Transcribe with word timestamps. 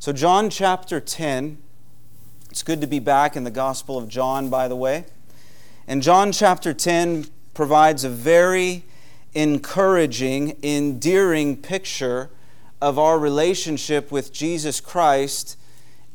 So, 0.00 0.14
John 0.14 0.48
chapter 0.48 0.98
10, 0.98 1.58
it's 2.50 2.62
good 2.62 2.80
to 2.80 2.86
be 2.86 3.00
back 3.00 3.36
in 3.36 3.44
the 3.44 3.50
Gospel 3.50 3.98
of 3.98 4.08
John, 4.08 4.48
by 4.48 4.66
the 4.66 4.74
way. 4.74 5.04
And 5.86 6.02
John 6.02 6.32
chapter 6.32 6.72
10 6.72 7.26
provides 7.52 8.02
a 8.02 8.08
very 8.08 8.84
encouraging, 9.34 10.56
endearing 10.62 11.58
picture 11.58 12.30
of 12.80 12.98
our 12.98 13.18
relationship 13.18 14.10
with 14.10 14.32
Jesus 14.32 14.80
Christ 14.80 15.58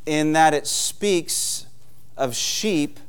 in 0.07 0.33
that 0.33 0.55
it 0.55 0.65
speaks 0.65 1.67
of 2.17 2.35
sheep 2.35 2.99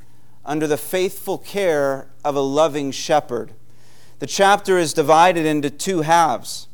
under 0.45 0.67
the 0.67 0.77
faithful 0.77 1.39
care 1.39 2.07
of 2.23 2.37
a 2.37 2.41
loving 2.41 2.91
shepherd. 2.91 3.53
The 4.19 4.27
chapter 4.27 4.77
is 4.77 4.93
divided 4.93 5.47
into 5.47 5.71
two 5.71 6.03
halves. 6.03 6.66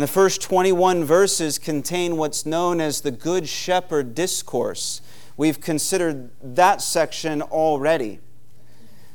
And 0.00 0.08
the 0.08 0.12
first 0.12 0.40
21 0.40 1.04
verses 1.04 1.58
contain 1.58 2.16
what's 2.16 2.46
known 2.46 2.80
as 2.80 3.02
the 3.02 3.10
Good 3.10 3.46
Shepherd 3.46 4.14
Discourse. 4.14 5.02
We've 5.36 5.60
considered 5.60 6.30
that 6.42 6.80
section 6.80 7.42
already. 7.42 8.20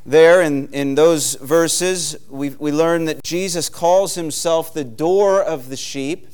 There, 0.06 0.44
in, 0.44 0.72
in 0.72 0.94
those 0.94 1.38
verses, 1.38 2.16
we, 2.30 2.52
we 2.52 2.72
learn 2.72 3.06
that 3.06 3.24
Jesus 3.24 3.68
calls 3.68 4.14
himself 4.14 4.76
the 4.76 4.84
door 4.84 5.42
of 5.42 5.70
the 5.70 5.76
sheep, 5.76 6.28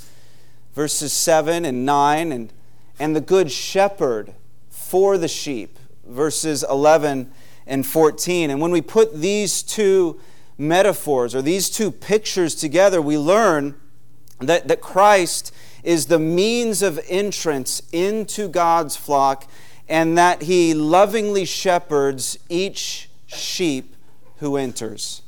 verses 0.75 1.13
7 1.13 1.63
and 1.63 1.85
9, 1.85 2.33
and, 2.33 2.51
and 2.99 3.15
the 3.15 3.21
Good 3.21 3.53
Shepherd 3.53 4.33
for 4.70 5.17
the 5.17 5.29
sheep, 5.29 5.79
verses 6.05 6.65
11 6.70 7.31
and 7.65 7.87
14. 7.87 8.49
And 8.49 8.59
when 8.59 8.71
we 8.71 8.81
put 8.81 9.21
these 9.21 9.63
two 9.63 10.20
metaphors 10.57 11.33
or 11.33 11.41
these 11.41 11.70
two 11.70 11.89
pictures 11.89 12.53
together, 12.53 13.01
we 13.01 13.17
learn 13.17 13.77
that, 14.41 14.67
that 14.67 14.81
Christ 14.81 15.53
is 15.83 16.07
the 16.07 16.19
means 16.19 16.81
of 16.81 16.99
entrance 17.07 17.81
into 17.91 18.47
God's 18.47 18.95
flock 18.95 19.49
and 19.87 20.17
that 20.17 20.43
he 20.43 20.73
lovingly 20.73 21.45
shepherds 21.45 22.37
each 22.49 23.09
sheep 23.27 23.95
who 24.37 24.55
enters. 24.55 25.21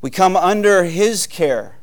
We 0.00 0.10
come 0.10 0.36
under 0.36 0.84
his 0.84 1.26
care 1.26 1.76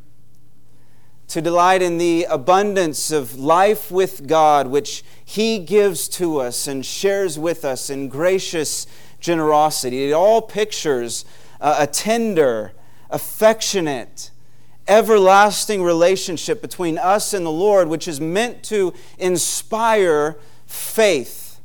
to 1.28 1.42
delight 1.42 1.82
in 1.82 1.98
the 1.98 2.26
abundance 2.30 3.10
of 3.10 3.40
life 3.40 3.90
with 3.90 4.28
God, 4.28 4.68
which 4.68 5.04
he 5.24 5.60
gives 5.60 6.10
to 6.10 6.40
us 6.40 6.68
and 6.68 6.86
shares 6.86 7.40
with 7.40 7.64
us 7.64 7.90
in 7.90 8.10
gracious 8.10 8.86
generosity. 9.22 10.10
It 10.10 10.12
all 10.12 10.42
pictures 10.42 11.24
a 11.62 11.88
tender, 11.88 12.74
affectionate, 13.10 14.32
everlasting 14.88 15.84
relationship 15.84 16.62
between 16.62 16.98
us 16.98 17.34
and 17.34 17.46
the 17.46 17.52
Lord, 17.52 17.88
which 17.88 18.08
is 18.08 18.20
meant 18.20 18.64
to 18.64 18.94
inspire 19.18 20.38
faith 20.66 21.60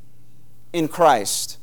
in 0.72 0.88
Christ. 0.88 1.58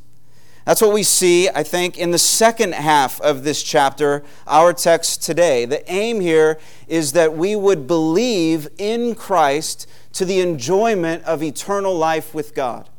That's 0.66 0.82
what 0.82 0.94
we 0.94 1.04
see, 1.04 1.50
I 1.50 1.64
think, 1.64 1.98
in 1.98 2.12
the 2.12 2.18
second 2.18 2.74
half 2.74 3.20
of 3.20 3.44
this 3.44 3.62
chapter, 3.62 4.24
our 4.48 4.72
text 4.72 5.22
today. 5.22 5.66
The 5.66 5.90
aim 5.92 6.22
here 6.22 6.58
is 6.88 7.12
that 7.12 7.36
we 7.36 7.56
would 7.56 7.86
believe 7.86 8.70
in 8.78 9.14
Christ 9.14 9.90
to 10.14 10.24
the 10.24 10.40
enjoyment 10.40 11.24
of 11.26 11.44
eternal 11.44 11.94
life 11.94 12.34
with 12.34 12.56
God. 12.56 12.90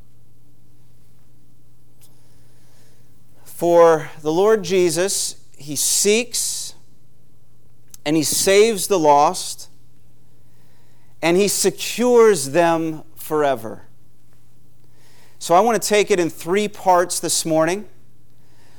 For 3.44 4.11
the 4.20 4.33
Lord 4.33 4.62
Jesus, 4.62 5.36
He 5.56 5.74
seeks 5.74 6.53
and 8.05 8.16
he 8.16 8.22
saves 8.22 8.86
the 8.86 8.98
lost, 8.98 9.70
and 11.22 11.36
he 11.36 11.48
secures 11.48 12.50
them 12.50 13.02
forever. 13.16 13.83
So 15.38 15.55
I 15.55 15.61
want 15.61 15.80
to 15.80 15.88
take 15.88 16.11
it 16.11 16.20
in 16.20 16.30
three 16.30 16.69
parts 16.69 17.20
this 17.20 17.44
morning. 17.44 17.86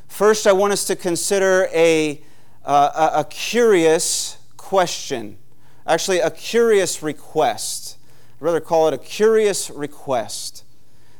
First, 0.07 0.47
I 0.47 0.51
want 0.51 0.73
us 0.73 0.85
to 0.85 0.95
consider 0.95 1.67
a, 1.73 2.21
uh, 2.63 3.11
a, 3.15 3.23
curious 3.25 4.37
question, 4.57 5.37
actually, 5.85 6.19
a 6.19 6.31
curious 6.31 7.03
request. 7.03 7.97
I'd 8.37 8.43
rather 8.43 8.59
call 8.59 8.87
it 8.87 8.93
a 8.93 8.97
curious 8.97 9.69
request. 9.69 10.63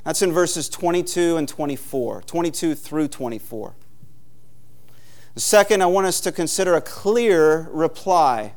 That's 0.03 0.21
in 0.21 0.31
verses 0.31 0.69
22 0.69 1.37
and 1.37 1.47
24, 1.47 2.21
22 2.21 2.75
through 2.75 3.07
24. 3.07 3.75
Second, 5.37 5.81
I 5.81 5.85
want 5.87 6.07
us 6.07 6.21
to 6.21 6.31
consider 6.31 6.75
a 6.75 6.81
clear 6.81 7.69
reply. 7.71 8.53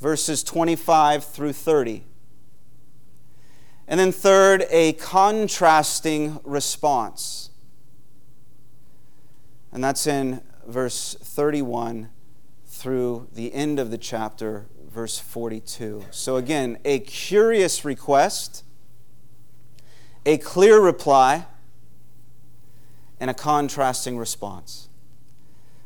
Verses 0.00 0.42
25 0.42 1.24
through 1.24 1.52
30. 1.52 2.04
And 3.86 4.00
then, 4.00 4.12
third, 4.12 4.64
a 4.70 4.94
contrasting 4.94 6.40
response. 6.44 7.50
And 9.72 9.84
that's 9.84 10.06
in 10.06 10.42
verse 10.66 11.16
31 11.20 12.10
through 12.66 13.28
the 13.32 13.52
end 13.52 13.78
of 13.78 13.90
the 13.90 13.98
chapter, 13.98 14.66
verse 14.88 15.18
42. 15.18 16.04
So, 16.10 16.36
again, 16.36 16.78
a 16.84 17.00
curious 17.00 17.84
request, 17.84 18.62
a 20.24 20.38
clear 20.38 20.80
reply, 20.80 21.46
and 23.20 23.30
a 23.30 23.34
contrasting 23.34 24.18
response. 24.18 24.88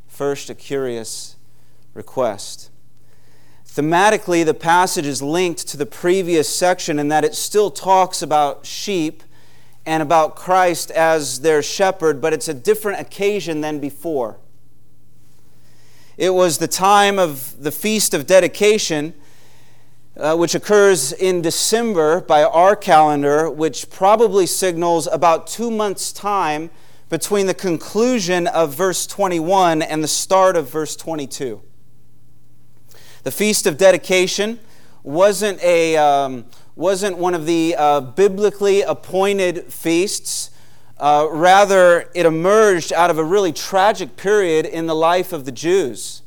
First, 0.06 0.50
a 0.50 0.54
curious 0.54 1.36
request. 1.94 2.70
Thematically, 3.66 4.44
the 4.44 4.54
passage 4.54 5.06
is 5.06 5.22
linked 5.22 5.66
to 5.68 5.76
the 5.76 5.86
previous 5.86 6.48
section 6.48 6.98
in 6.98 7.08
that 7.08 7.24
it 7.24 7.34
still 7.34 7.70
talks 7.70 8.20
about 8.20 8.66
sheep 8.66 9.22
and 9.86 10.02
about 10.02 10.36
Christ 10.36 10.90
as 10.90 11.40
their 11.40 11.62
shepherd, 11.62 12.20
but 12.20 12.32
it's 12.32 12.48
a 12.48 12.54
different 12.54 13.00
occasion 13.00 13.62
than 13.62 13.80
before. 13.80 14.38
It 16.18 16.34
was 16.34 16.58
the 16.58 16.68
time 16.68 17.18
of 17.18 17.62
the 17.62 17.72
Feast 17.72 18.12
of 18.12 18.26
Dedication, 18.26 19.14
uh, 20.16 20.36
which 20.36 20.54
occurs 20.54 21.12
in 21.12 21.40
December 21.40 22.20
by 22.20 22.42
our 22.42 22.76
calendar, 22.76 23.50
which 23.50 23.88
probably 23.88 24.44
signals 24.44 25.06
about 25.06 25.46
two 25.46 25.70
months' 25.70 26.12
time 26.12 26.70
between 27.12 27.46
the 27.46 27.52
conclusion 27.52 28.46
of 28.46 28.74
verse 28.74 29.06
21 29.06 29.82
and 29.82 30.02
the 30.02 30.08
start 30.08 30.56
of 30.56 30.70
verse 30.70 30.96
22. 30.96 31.60
The 33.24 33.30
Feast 33.30 33.66
of 33.66 33.76
Dedication 33.76 34.58
wasn't, 35.02 35.62
a, 35.62 35.94
um, 35.98 36.46
wasn't 36.74 37.18
one 37.18 37.34
of 37.34 37.44
the 37.44 37.76
uh, 37.76 38.00
biblically 38.00 38.80
appointed 38.80 39.70
feasts. 39.70 40.52
Uh, 40.96 41.28
rather, 41.30 42.08
it 42.14 42.24
emerged 42.24 42.94
out 42.94 43.10
of 43.10 43.18
a 43.18 43.24
really 43.24 43.52
tragic 43.52 44.16
period 44.16 44.64
in 44.64 44.86
the 44.86 44.94
life 44.94 45.34
of 45.34 45.44
the 45.44 45.52
Jews. 45.52 46.22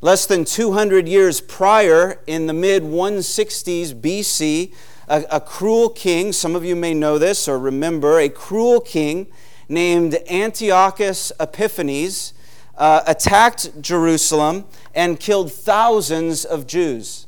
Less 0.00 0.26
than 0.26 0.44
200 0.44 1.06
years 1.06 1.40
prior, 1.40 2.20
in 2.26 2.48
the 2.48 2.52
mid 2.52 2.82
160s 2.82 3.94
BC, 3.94 4.74
a, 5.06 5.24
a 5.30 5.40
cruel 5.40 5.88
king, 5.88 6.32
some 6.32 6.56
of 6.56 6.64
you 6.64 6.74
may 6.74 6.94
know 6.94 7.16
this 7.16 7.46
or 7.46 7.60
remember, 7.60 8.18
a 8.18 8.28
cruel 8.28 8.80
king 8.80 9.28
named 9.68 10.18
Antiochus 10.30 11.32
Epiphanes 11.38 12.32
uh, 12.76 13.02
attacked 13.06 13.80
Jerusalem 13.82 14.64
and 14.94 15.20
killed 15.20 15.52
thousands 15.52 16.44
of 16.44 16.66
Jews. 16.66 17.26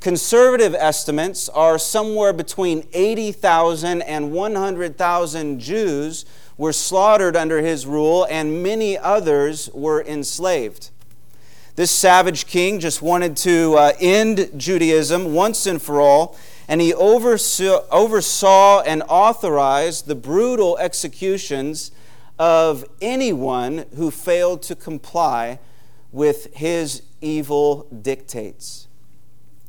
Conservative 0.00 0.74
estimates 0.74 1.48
are 1.48 1.78
somewhere 1.78 2.32
between 2.32 2.86
80,000 2.92 4.02
and 4.02 4.32
100,000 4.32 5.58
Jews 5.58 6.24
were 6.56 6.72
slaughtered 6.72 7.36
under 7.36 7.60
his 7.60 7.86
rule, 7.86 8.26
and 8.30 8.62
many 8.62 8.96
others 8.96 9.68
were 9.72 10.02
enslaved. 10.02 10.90
This 11.74 11.90
savage 11.90 12.46
king 12.46 12.80
just 12.80 13.02
wanted 13.02 13.36
to 13.38 13.74
uh, 13.74 13.92
end 14.00 14.50
Judaism 14.56 15.32
once 15.32 15.66
and 15.66 15.80
for 15.80 16.00
all 16.00 16.36
and 16.68 16.82
he 16.82 16.92
oversaw, 16.92 17.82
oversaw 17.90 18.82
and 18.82 19.02
authorized 19.08 20.06
the 20.06 20.14
brutal 20.14 20.76
executions 20.76 21.90
of 22.38 22.84
anyone 23.00 23.86
who 23.96 24.10
failed 24.10 24.62
to 24.62 24.76
comply 24.76 25.58
with 26.12 26.54
his 26.54 27.02
evil 27.22 27.86
dictates. 28.02 28.86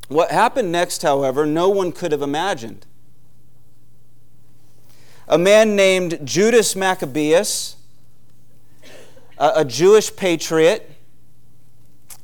What 0.09 0.31
happened 0.31 0.71
next, 0.71 1.01
however, 1.01 1.45
no 1.45 1.69
one 1.69 1.93
could 1.93 2.11
have 2.11 2.21
imagined. 2.21 2.85
A 5.27 5.37
man 5.37 5.75
named 5.75 6.19
Judas 6.23 6.75
Maccabeus, 6.75 7.77
a 9.37 9.63
Jewish 9.63 10.13
patriot, 10.15 10.91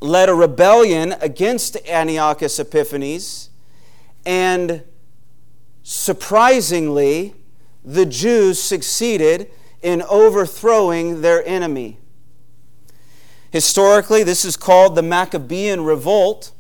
led 0.02 0.28
a 0.28 0.34
rebellion 0.34 1.14
against 1.22 1.78
Antiochus 1.88 2.60
Epiphanes 2.60 3.50
and 4.26 4.84
surprisingly, 5.84 7.36
the 7.84 8.06
Jews 8.06 8.62
succeeded 8.62 9.50
in 9.82 10.02
overthrowing 10.04 11.22
their 11.22 11.48
enemy. 11.48 12.00
Historically, 13.52 14.24
this 14.24 14.44
is 14.44 14.58
called 14.58 14.96
the 14.96 15.04
Maccabean 15.04 15.82
Revolt, 15.82 16.52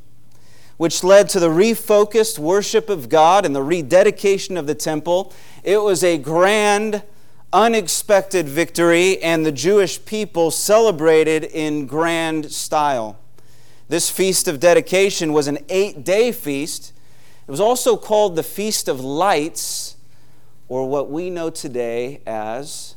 which 0.77 1.03
led 1.03 1.27
to 1.29 1.39
the 1.39 1.49
refocused 1.49 2.37
worship 2.37 2.89
of 2.89 3.09
God 3.09 3.45
and 3.45 3.55
the 3.55 3.63
rededication 3.63 4.57
of 4.57 4.67
the 4.67 4.75
temple. 4.75 5.33
It 5.63 5.79
was 5.79 6.03
a 6.03 6.17
grand, 6.17 7.01
unexpected 7.51 8.47
victory, 8.47 9.21
and 9.21 9.45
the 9.45 9.51
Jewish 9.51 10.05
people 10.05 10.51
celebrated 10.51 11.45
in 11.45 11.85
grand 11.85 12.51
style. 12.51 13.17
This 13.87 14.09
feast 14.09 14.47
of 14.47 14.59
dedication 14.59 15.33
was 15.33 15.47
an 15.47 15.59
eight 15.69 16.03
day 16.03 16.31
feast. 16.31 16.93
It 17.47 17.51
was 17.51 17.59
also 17.59 17.95
called 17.95 18.35
the 18.35 18.43
Feast 18.43 18.87
of 18.87 18.99
Lights, 18.99 19.97
or 20.67 20.89
what 20.89 21.11
we 21.11 21.29
know 21.29 21.49
today 21.49 22.21
as 22.25 22.95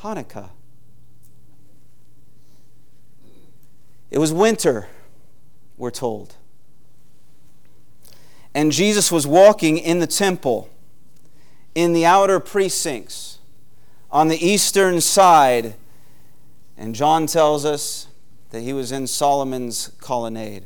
Hanukkah. 0.00 0.50
It 4.10 4.18
was 4.18 4.32
winter, 4.32 4.88
we're 5.76 5.90
told. 5.90 6.36
And 8.54 8.72
Jesus 8.72 9.10
was 9.12 9.26
walking 9.26 9.76
in 9.76 9.98
the 9.98 10.06
temple, 10.06 10.70
in 11.74 11.92
the 11.92 12.06
outer 12.06 12.40
precincts, 12.40 13.38
on 14.10 14.28
the 14.28 14.42
eastern 14.42 15.00
side. 15.00 15.74
And 16.76 16.94
John 16.94 17.26
tells 17.26 17.64
us 17.64 18.06
that 18.50 18.60
he 18.60 18.72
was 18.72 18.92
in 18.92 19.08
Solomon's 19.08 19.90
colonnade. 19.98 20.64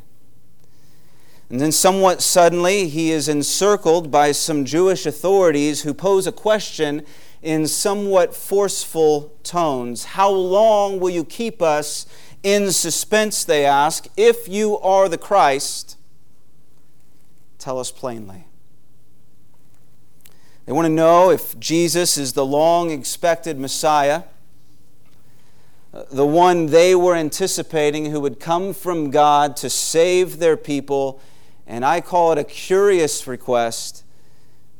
And 1.50 1.60
then, 1.60 1.72
somewhat 1.72 2.22
suddenly, 2.22 2.88
he 2.88 3.10
is 3.10 3.28
encircled 3.28 4.10
by 4.10 4.32
some 4.32 4.64
Jewish 4.64 5.06
authorities 5.06 5.82
who 5.82 5.94
pose 5.94 6.26
a 6.26 6.32
question 6.32 7.06
in 7.40 7.66
somewhat 7.66 8.34
forceful 8.34 9.32
tones 9.42 10.04
How 10.04 10.30
long 10.30 11.00
will 11.00 11.10
you 11.10 11.24
keep 11.24 11.62
us 11.62 12.06
in 12.42 12.70
suspense? 12.72 13.44
They 13.44 13.64
ask. 13.64 14.08
If 14.16 14.46
you 14.46 14.78
are 14.80 15.08
the 15.08 15.18
Christ, 15.18 15.96
tell 17.58 17.78
us 17.78 17.90
plainly. 17.90 18.44
They 20.66 20.72
want 20.72 20.84
to 20.84 20.92
know 20.92 21.30
if 21.30 21.58
Jesus 21.58 22.18
is 22.18 22.34
the 22.34 22.44
long 22.44 22.90
expected 22.90 23.58
Messiah 23.58 24.24
the 26.10 26.26
one 26.26 26.66
they 26.66 26.94
were 26.94 27.14
anticipating 27.14 28.06
who 28.10 28.20
would 28.20 28.38
come 28.38 28.72
from 28.74 29.10
God 29.10 29.56
to 29.58 29.70
save 29.70 30.38
their 30.38 30.56
people. 30.56 31.20
And 31.68 31.84
I 31.84 32.00
call 32.00 32.32
it 32.32 32.38
a 32.38 32.44
curious 32.44 33.26
request 33.26 34.02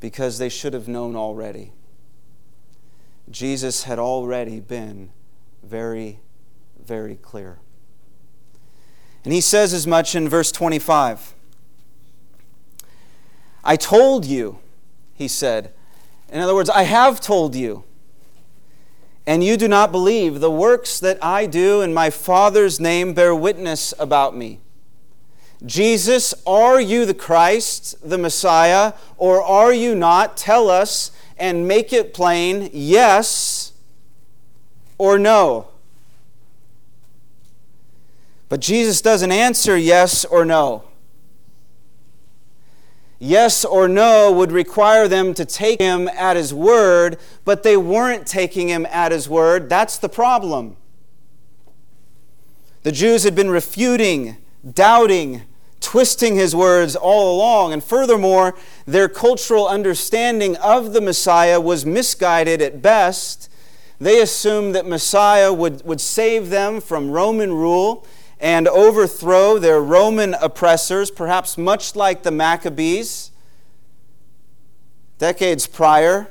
because 0.00 0.38
they 0.38 0.48
should 0.48 0.72
have 0.72 0.88
known 0.88 1.14
already. 1.14 1.72
Jesus 3.30 3.84
had 3.84 3.98
already 3.98 4.58
been 4.58 5.10
very, 5.62 6.18
very 6.82 7.16
clear. 7.16 7.58
And 9.22 9.34
he 9.34 9.42
says 9.42 9.74
as 9.74 9.86
much 9.86 10.14
in 10.14 10.28
verse 10.28 10.50
25. 10.50 11.34
I 13.62 13.76
told 13.76 14.24
you, 14.24 14.58
he 15.12 15.28
said. 15.28 15.74
In 16.30 16.40
other 16.40 16.54
words, 16.54 16.70
I 16.70 16.84
have 16.84 17.20
told 17.20 17.54
you 17.54 17.84
and 19.28 19.44
you 19.44 19.58
do 19.58 19.68
not 19.68 19.92
believe. 19.92 20.40
The 20.40 20.50
works 20.50 20.98
that 21.00 21.22
I 21.22 21.44
do 21.44 21.82
in 21.82 21.92
my 21.92 22.08
Father's 22.08 22.80
name 22.80 23.12
bear 23.12 23.34
witness 23.34 23.92
about 23.98 24.34
me. 24.34 24.60
Jesus, 25.66 26.34
are 26.46 26.80
you 26.80 27.04
the 27.04 27.14
Christ, 27.14 27.96
the 28.08 28.18
Messiah, 28.18 28.92
or 29.16 29.42
are 29.42 29.72
you 29.72 29.94
not? 29.94 30.36
Tell 30.36 30.70
us 30.70 31.10
and 31.36 31.66
make 31.66 31.92
it 31.92 32.14
plain 32.14 32.70
yes 32.72 33.72
or 34.98 35.18
no. 35.18 35.68
But 38.48 38.60
Jesus 38.60 39.00
doesn't 39.00 39.32
answer 39.32 39.76
yes 39.76 40.24
or 40.24 40.44
no 40.44 40.84
yes 43.18 43.64
or 43.64 43.88
no 43.88 44.30
would 44.30 44.52
require 44.52 45.08
them 45.08 45.34
to 45.34 45.44
take 45.44 45.80
him 45.80 46.08
at 46.08 46.36
his 46.36 46.54
word, 46.54 47.18
but 47.44 47.62
they 47.62 47.76
weren't 47.76 48.26
taking 48.26 48.68
him 48.68 48.86
at 48.86 49.12
his 49.12 49.28
word. 49.28 49.68
That's 49.68 49.98
the 49.98 50.08
problem. 50.08 50.76
The 52.82 52.92
Jews 52.92 53.24
had 53.24 53.34
been 53.34 53.50
refuting, 53.50 54.36
doubting, 54.72 55.42
twisting 55.80 56.36
his 56.36 56.54
words 56.54 56.96
all 56.96 57.36
along. 57.36 57.72
And 57.72 57.82
furthermore, 57.82 58.56
their 58.86 59.08
cultural 59.08 59.68
understanding 59.68 60.56
of 60.56 60.92
the 60.92 61.00
Messiah 61.00 61.60
was 61.60 61.86
misguided 61.86 62.60
at 62.60 62.82
best. 62.82 63.50
They 64.00 64.20
assumed 64.20 64.74
that 64.74 64.86
Messiah 64.86 65.52
would, 65.52 65.84
would 65.84 66.00
save 66.00 66.50
them 66.50 66.80
from 66.80 67.10
Roman 67.10 67.52
rule 67.52 68.06
and 68.40 68.68
overthrow 68.68 69.58
their 69.58 69.80
Roman 69.80 70.34
oppressors, 70.34 71.10
perhaps 71.10 71.58
much 71.58 71.96
like 71.96 72.22
the 72.22 72.30
Maccabees 72.30 73.32
decades 75.18 75.66
prior. 75.66 76.30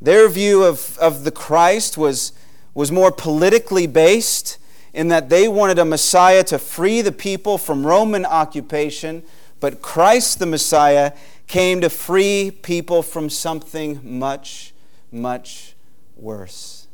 Their 0.00 0.28
view 0.28 0.62
of, 0.62 0.96
of 0.98 1.24
the 1.24 1.30
Christ 1.30 1.98
was, 1.98 2.32
was 2.72 2.92
more 2.92 3.10
politically 3.10 3.86
based 3.86 4.58
in 4.94 5.08
that 5.08 5.28
they 5.28 5.48
wanted 5.48 5.78
a 5.78 5.84
Messiah 5.84 6.44
to 6.44 6.58
free 6.58 7.02
the 7.02 7.12
people 7.12 7.58
from 7.58 7.84
Roman 7.86 8.24
occupation, 8.24 9.24
but 9.60 9.82
Christ 9.82 10.38
the 10.38 10.46
Messiah 10.46 11.12
came 11.46 11.80
to 11.80 11.90
free 11.90 12.50
people 12.62 13.02
from 13.02 13.28
something 13.28 14.00
much, 14.02 14.72
much 15.10 15.74
worse. 16.16 16.86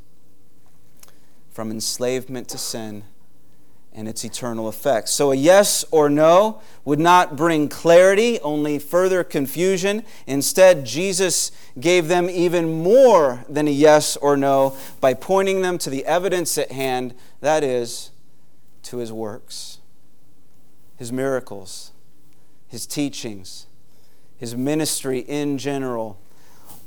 From 1.50 1.70
enslavement 1.70 2.48
to 2.48 2.58
sin 2.58 3.04
and 4.00 4.08
its 4.08 4.24
eternal 4.24 4.66
effects. 4.66 5.12
So 5.12 5.30
a 5.30 5.34
yes 5.34 5.84
or 5.90 6.08
no 6.08 6.62
would 6.86 6.98
not 6.98 7.36
bring 7.36 7.68
clarity, 7.68 8.40
only 8.40 8.78
further 8.78 9.22
confusion. 9.22 10.04
Instead, 10.26 10.86
Jesus 10.86 11.52
gave 11.78 12.08
them 12.08 12.30
even 12.30 12.82
more 12.82 13.44
than 13.46 13.68
a 13.68 13.70
yes 13.70 14.16
or 14.16 14.38
no 14.38 14.74
by 15.02 15.12
pointing 15.12 15.60
them 15.60 15.76
to 15.76 15.90
the 15.90 16.06
evidence 16.06 16.56
at 16.56 16.72
hand, 16.72 17.14
that 17.40 17.62
is, 17.62 18.10
to 18.84 18.96
his 18.96 19.12
works, 19.12 19.80
his 20.96 21.12
miracles, 21.12 21.92
his 22.68 22.86
teachings, 22.86 23.66
his 24.38 24.56
ministry 24.56 25.18
in 25.20 25.58
general. 25.58 26.18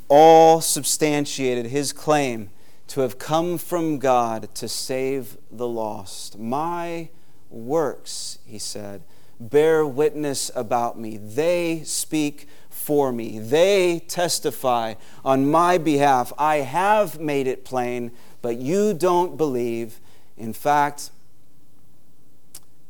All 0.09 0.61
substantiated 0.61 1.67
his 1.67 1.93
claim 1.93 2.49
to 2.87 3.01
have 3.01 3.17
come 3.17 3.57
from 3.57 3.97
God 3.97 4.53
to 4.55 4.67
save 4.67 5.37
the 5.51 5.67
lost. 5.67 6.37
My 6.37 7.09
works, 7.49 8.39
he 8.45 8.59
said, 8.59 9.03
bear 9.39 9.85
witness 9.85 10.51
about 10.55 10.99
me. 10.99 11.17
They 11.17 11.83
speak 11.83 12.47
for 12.69 13.11
me. 13.11 13.39
They 13.39 13.99
testify 14.07 14.95
on 15.23 15.49
my 15.49 15.77
behalf. 15.77 16.33
I 16.37 16.57
have 16.57 17.19
made 17.19 17.47
it 17.47 17.63
plain, 17.63 18.11
but 18.41 18.57
you 18.57 18.93
don't 18.93 19.37
believe. 19.37 19.99
In 20.37 20.53
fact, 20.53 21.11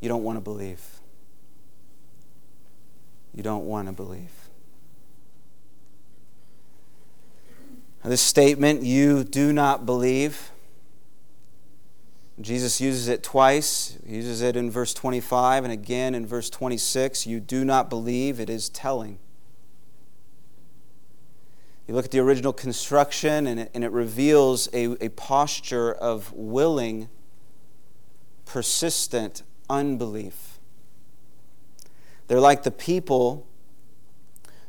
you 0.00 0.08
don't 0.08 0.24
want 0.24 0.36
to 0.36 0.40
believe. 0.40 0.82
You 3.34 3.42
don't 3.42 3.66
want 3.66 3.88
to 3.88 3.92
believe. 3.92 4.43
This 8.04 8.20
statement, 8.20 8.82
you 8.82 9.24
do 9.24 9.50
not 9.50 9.86
believe, 9.86 10.52
Jesus 12.40 12.80
uses 12.80 13.08
it 13.08 13.22
twice. 13.22 13.96
He 14.06 14.16
uses 14.16 14.42
it 14.42 14.56
in 14.56 14.70
verse 14.70 14.92
25 14.92 15.64
and 15.64 15.72
again 15.72 16.14
in 16.14 16.26
verse 16.26 16.50
26. 16.50 17.26
You 17.26 17.40
do 17.40 17.64
not 17.64 17.88
believe, 17.88 18.40
it 18.40 18.50
is 18.50 18.68
telling. 18.68 19.18
You 21.86 21.94
look 21.94 22.04
at 22.06 22.10
the 22.10 22.18
original 22.18 22.52
construction, 22.52 23.46
and 23.46 23.60
it, 23.60 23.70
and 23.72 23.84
it 23.84 23.92
reveals 23.92 24.68
a, 24.72 25.02
a 25.04 25.10
posture 25.10 25.92
of 25.92 26.32
willing, 26.32 27.08
persistent 28.44 29.42
unbelief. 29.70 30.58
They're 32.26 32.40
like 32.40 32.64
the 32.64 32.70
people 32.70 33.46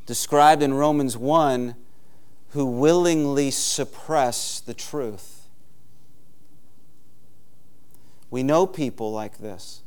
described 0.06 0.62
in 0.62 0.74
Romans 0.74 1.18
1 1.18 1.75
who 2.55 2.65
willingly 2.65 3.51
suppress 3.51 4.62
the 4.62 4.74
truth. 4.74 5.50
We 8.31 8.43
know 8.43 8.65
people 8.65 9.12
like 9.12 9.39
this. 9.39 9.81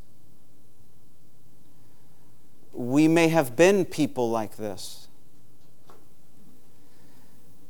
We 2.75 3.09
may 3.09 3.29
have 3.29 3.57
been 3.57 3.87
people 3.87 4.31
like 4.31 4.59
this. 4.59 5.09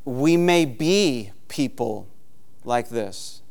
We 0.05 0.37
may 0.37 0.65
be 0.65 1.31
people 1.47 2.09
like 2.65 2.89
this. 2.89 3.43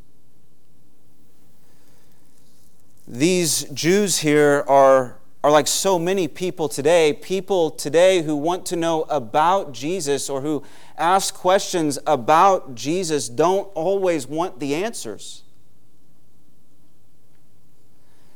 These 3.08 3.64
Jews 3.70 4.18
here 4.18 4.66
are 4.68 5.16
are 5.48 5.52
like 5.52 5.66
so 5.66 5.98
many 5.98 6.28
people 6.28 6.68
today. 6.68 7.14
People 7.14 7.72
today 7.72 8.22
who 8.22 8.36
want 8.36 8.66
to 8.66 8.76
know 8.76 9.04
about 9.04 9.72
Jesus 9.72 10.30
or 10.30 10.42
who 10.42 10.62
ask 10.98 11.34
questions 11.34 11.98
about 12.06 12.76
Jesus 12.76 13.30
don't 13.30 13.64
always 13.74 14.28
want 14.28 14.60
the 14.60 14.76
answers. 14.76 15.44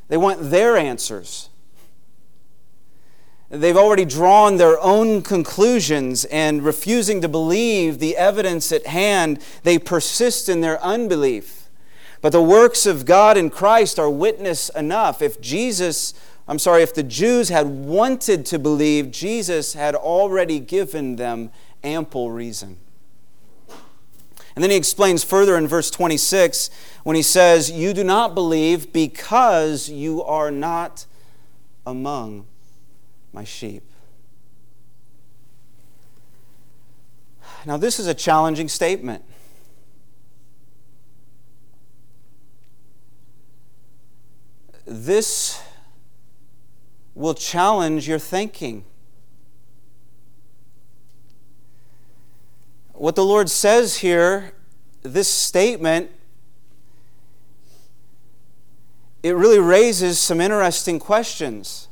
They 0.08 0.16
want 0.16 0.52
their 0.52 0.78
answers. 0.78 1.50
They've 3.50 3.76
already 3.76 4.06
drawn 4.06 4.56
their 4.56 4.80
own 4.80 5.22
conclusions 5.22 6.24
and 6.24 6.64
refusing 6.64 7.20
to 7.20 7.28
believe 7.28 8.00
the 8.00 8.16
evidence 8.16 8.72
at 8.72 8.88
hand, 8.88 9.44
they 9.64 9.78
persist 9.78 10.48
in 10.48 10.62
their 10.62 10.82
unbelief. 10.82 11.61
But 12.22 12.32
the 12.32 12.42
works 12.42 12.86
of 12.86 13.06
God 13.06 13.36
in 13.36 13.50
Christ 13.50 13.98
are 13.98 14.10
witness 14.10 14.70
enough. 14.70 15.22
If 15.22 15.42
Jesus, 15.42 16.14
I'm 16.48 16.60
sorry, 16.60 16.84
if 16.84 16.94
the 16.94 17.04
Jews 17.04 17.50
had 17.50 17.68
wanted 17.68 18.46
to 18.48 18.60
believe, 18.60 19.10
Jesus 19.10 19.74
had 19.74 19.96
already 19.96 20.60
given 20.60 21.16
them 21.16 21.52
ample 21.84 22.32
reason. 22.32 22.78
And 24.56 24.64
then 24.64 24.70
he 24.70 24.78
explains 24.78 25.24
further 25.24 25.58
in 25.58 25.68
verse 25.68 25.90
26 25.90 26.70
when 27.04 27.16
he 27.16 27.22
says, 27.22 27.72
You 27.72 27.94
do 27.94 28.04
not 28.04 28.36
believe 28.36 28.94
because 28.94 29.90
you 29.90 30.22
are 30.24 30.52
not 30.52 31.06
among 31.86 32.46
my 33.34 33.44
sheep. 33.44 33.84
Now, 37.66 37.78
this 37.78 38.00
is 38.00 38.08
a 38.08 38.14
challenging 38.14 38.68
statement. 38.68 39.24
This 44.94 45.62
will 47.16 47.34
challenge 47.34 48.10
your 48.10 48.20
thinking. 48.20 48.84
What 52.92 53.16
the 53.16 53.24
Lord 53.24 53.50
says 53.50 54.00
here, 54.00 54.52
this 55.02 55.30
statement, 55.30 56.12
it 59.24 59.32
really 59.32 59.60
raises 59.60 60.20
some 60.20 60.42
interesting 60.42 61.00
questions. 61.00 61.88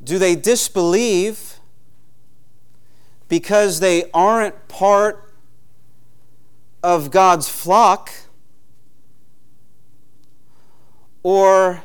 Do 0.00 0.16
they 0.20 0.36
disbelieve 0.36 1.58
because 3.28 3.80
they 3.80 4.08
aren't 4.12 4.68
part 4.68 5.34
of 6.84 7.10
God's 7.10 7.48
flock? 7.48 8.12
Or 11.24 11.82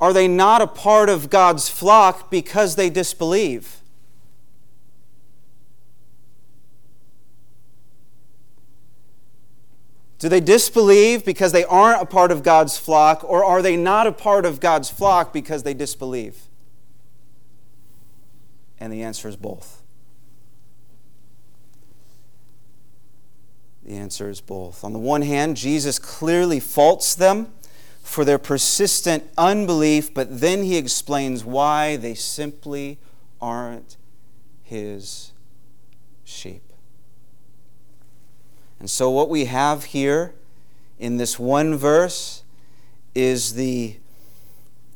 are 0.00 0.12
they 0.12 0.26
not 0.26 0.62
a 0.62 0.66
part 0.66 1.08
of 1.08 1.30
God's 1.30 1.68
flock 1.68 2.30
because 2.30 2.74
they 2.74 2.90
disbelieve? 2.90 3.76
Do 10.18 10.28
they 10.28 10.40
disbelieve 10.40 11.24
because 11.24 11.52
they 11.52 11.64
aren't 11.64 12.02
a 12.02 12.06
part 12.06 12.30
of 12.32 12.42
God's 12.42 12.76
flock, 12.76 13.22
or 13.24 13.44
are 13.44 13.62
they 13.62 13.76
not 13.76 14.06
a 14.06 14.12
part 14.12 14.44
of 14.44 14.60
God's 14.60 14.90
flock 14.90 15.32
because 15.32 15.62
they 15.62 15.72
disbelieve? 15.72 16.42
And 18.78 18.92
the 18.92 19.02
answer 19.02 19.28
is 19.28 19.36
both. 19.36 19.82
The 23.82 23.94
answer 23.94 24.28
is 24.28 24.40
both. 24.40 24.84
On 24.84 24.92
the 24.92 24.98
one 24.98 25.22
hand, 25.22 25.56
Jesus 25.56 25.98
clearly 25.98 26.60
faults 26.60 27.14
them 27.14 27.52
for 28.10 28.24
their 28.24 28.38
persistent 28.38 29.22
unbelief, 29.38 30.12
but 30.12 30.40
then 30.40 30.64
he 30.64 30.76
explains 30.76 31.44
why 31.44 31.94
they 31.94 32.12
simply 32.12 32.98
aren't 33.40 33.96
his 34.64 35.30
sheep. 36.24 36.64
And 38.80 38.90
so, 38.90 39.10
what 39.10 39.28
we 39.28 39.44
have 39.44 39.84
here 39.84 40.34
in 40.98 41.18
this 41.18 41.38
one 41.38 41.76
verse 41.76 42.42
is 43.14 43.54
the 43.54 43.96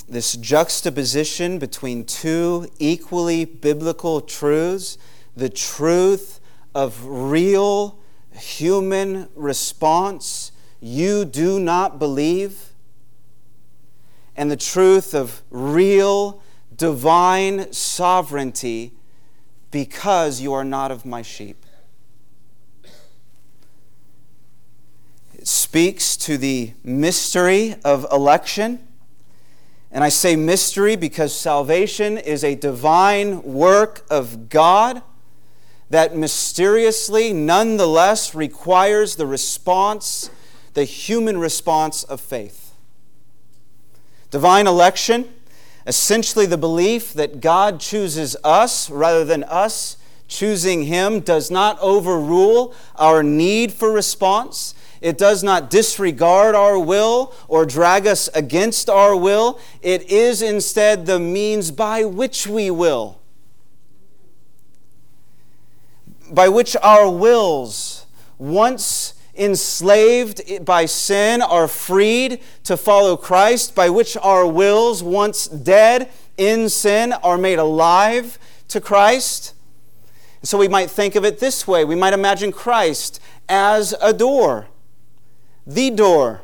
this 0.08 0.32
juxtaposition 0.32 1.60
between 1.60 2.04
two 2.04 2.68
equally 2.80 3.44
biblical 3.44 4.20
truths 4.22 4.98
the 5.36 5.48
truth 5.48 6.40
of 6.74 7.06
real 7.06 7.96
human 8.32 9.28
response, 9.36 10.50
you 10.80 11.24
do 11.24 11.60
not 11.60 12.00
believe, 12.00 12.73
and 14.36 14.50
the 14.50 14.56
truth 14.56 15.14
of 15.14 15.42
real 15.50 16.42
divine 16.76 17.72
sovereignty 17.72 18.92
because 19.70 20.40
you 20.40 20.52
are 20.52 20.64
not 20.64 20.90
of 20.90 21.04
my 21.04 21.22
sheep. 21.22 21.64
It 25.34 25.46
speaks 25.46 26.16
to 26.18 26.36
the 26.36 26.72
mystery 26.82 27.76
of 27.84 28.06
election 28.10 28.80
and 29.94 30.02
I 30.02 30.08
say 30.08 30.34
mystery 30.34 30.96
because 30.96 31.32
salvation 31.32 32.18
is 32.18 32.42
a 32.42 32.56
divine 32.56 33.44
work 33.44 34.04
of 34.10 34.48
God 34.48 35.02
that 35.88 36.16
mysteriously, 36.16 37.32
nonetheless, 37.32 38.34
requires 38.34 39.14
the 39.14 39.24
response, 39.24 40.30
the 40.72 40.82
human 40.82 41.38
response 41.38 42.02
of 42.02 42.20
faith. 42.20 42.63
Divine 44.34 44.66
election, 44.66 45.32
essentially 45.86 46.44
the 46.44 46.58
belief 46.58 47.12
that 47.12 47.40
God 47.40 47.78
chooses 47.78 48.36
us 48.42 48.90
rather 48.90 49.24
than 49.24 49.44
us 49.44 49.96
choosing 50.26 50.86
Him, 50.86 51.20
does 51.20 51.52
not 51.52 51.78
overrule 51.80 52.74
our 52.96 53.22
need 53.22 53.72
for 53.72 53.92
response. 53.92 54.74
It 55.00 55.16
does 55.16 55.44
not 55.44 55.70
disregard 55.70 56.56
our 56.56 56.76
will 56.76 57.32
or 57.46 57.64
drag 57.64 58.08
us 58.08 58.26
against 58.34 58.90
our 58.90 59.14
will. 59.14 59.60
It 59.82 60.10
is 60.10 60.42
instead 60.42 61.06
the 61.06 61.20
means 61.20 61.70
by 61.70 62.04
which 62.04 62.44
we 62.44 62.72
will, 62.72 63.20
by 66.28 66.48
which 66.48 66.74
our 66.82 67.08
wills, 67.08 68.06
once 68.36 69.13
enslaved 69.36 70.64
by 70.64 70.86
sin, 70.86 71.42
are 71.42 71.68
freed 71.68 72.40
to 72.64 72.76
follow 72.76 73.16
Christ, 73.16 73.74
by 73.74 73.90
which 73.90 74.16
our 74.18 74.46
wills, 74.46 75.02
once 75.02 75.46
dead 75.48 76.10
in 76.36 76.68
sin, 76.68 77.12
are 77.12 77.38
made 77.38 77.58
alive 77.58 78.38
to 78.68 78.80
Christ. 78.80 79.54
So 80.42 80.58
we 80.58 80.68
might 80.68 80.90
think 80.90 81.14
of 81.14 81.24
it 81.24 81.38
this 81.38 81.66
way 81.66 81.84
we 81.84 81.94
might 81.94 82.12
imagine 82.12 82.52
Christ 82.52 83.20
as 83.48 83.94
a 84.00 84.12
door 84.12 84.68
the 85.66 85.90
door. 85.90 86.42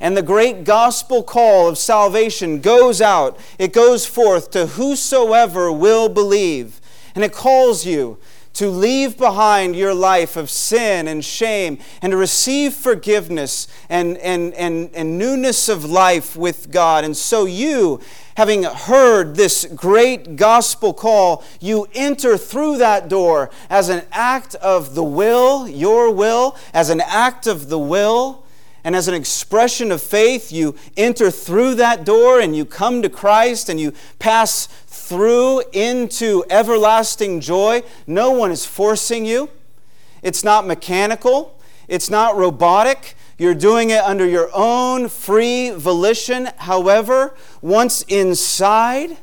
And 0.00 0.16
the 0.16 0.22
great 0.22 0.64
gospel 0.64 1.22
call 1.22 1.68
of 1.68 1.78
salvation 1.78 2.60
goes 2.60 3.00
out, 3.00 3.38
it 3.58 3.72
goes 3.72 4.04
forth 4.04 4.50
to 4.50 4.66
whosoever 4.66 5.70
will 5.70 6.08
believe. 6.08 6.80
And 7.14 7.22
it 7.22 7.32
calls 7.32 7.86
you 7.86 8.18
to 8.54 8.68
leave 8.68 9.16
behind 9.16 9.74
your 9.74 9.94
life 9.94 10.36
of 10.36 10.50
sin 10.50 11.08
and 11.08 11.24
shame 11.24 11.78
and 12.00 12.10
to 12.10 12.16
receive 12.16 12.74
forgiveness 12.74 13.66
and, 13.88 14.18
and, 14.18 14.52
and, 14.54 14.90
and 14.94 15.18
newness 15.18 15.68
of 15.68 15.84
life 15.84 16.36
with 16.36 16.70
God. 16.70 17.04
And 17.04 17.16
so 17.16 17.46
you, 17.46 18.00
having 18.36 18.64
heard 18.64 19.36
this 19.36 19.64
great 19.74 20.36
gospel 20.36 20.92
call, 20.92 21.44
you 21.60 21.88
enter 21.94 22.36
through 22.36 22.78
that 22.78 23.08
door 23.08 23.50
as 23.70 23.88
an 23.88 24.02
act 24.12 24.54
of 24.56 24.94
the 24.94 25.04
will, 25.04 25.66
your 25.66 26.10
will, 26.10 26.56
as 26.74 26.90
an 26.90 27.00
act 27.00 27.46
of 27.46 27.68
the 27.68 27.78
will. 27.78 28.42
And 28.84 28.96
as 28.96 29.06
an 29.06 29.14
expression 29.14 29.92
of 29.92 30.02
faith, 30.02 30.50
you 30.50 30.74
enter 30.96 31.30
through 31.30 31.76
that 31.76 32.04
door 32.04 32.40
and 32.40 32.56
you 32.56 32.64
come 32.64 33.00
to 33.02 33.08
Christ 33.08 33.68
and 33.68 33.78
you 33.78 33.92
pass 34.18 34.66
through 35.12 35.62
into 35.74 36.42
everlasting 36.48 37.38
joy. 37.38 37.82
No 38.06 38.30
one 38.30 38.50
is 38.50 38.64
forcing 38.64 39.26
you. 39.26 39.50
It's 40.22 40.42
not 40.42 40.66
mechanical. 40.66 41.60
It's 41.86 42.08
not 42.08 42.34
robotic. 42.34 43.14
You're 43.36 43.54
doing 43.54 43.90
it 43.90 44.02
under 44.02 44.26
your 44.26 44.48
own 44.54 45.10
free 45.10 45.68
volition. 45.68 46.48
However, 46.56 47.34
once 47.60 48.04
inside, 48.04 49.18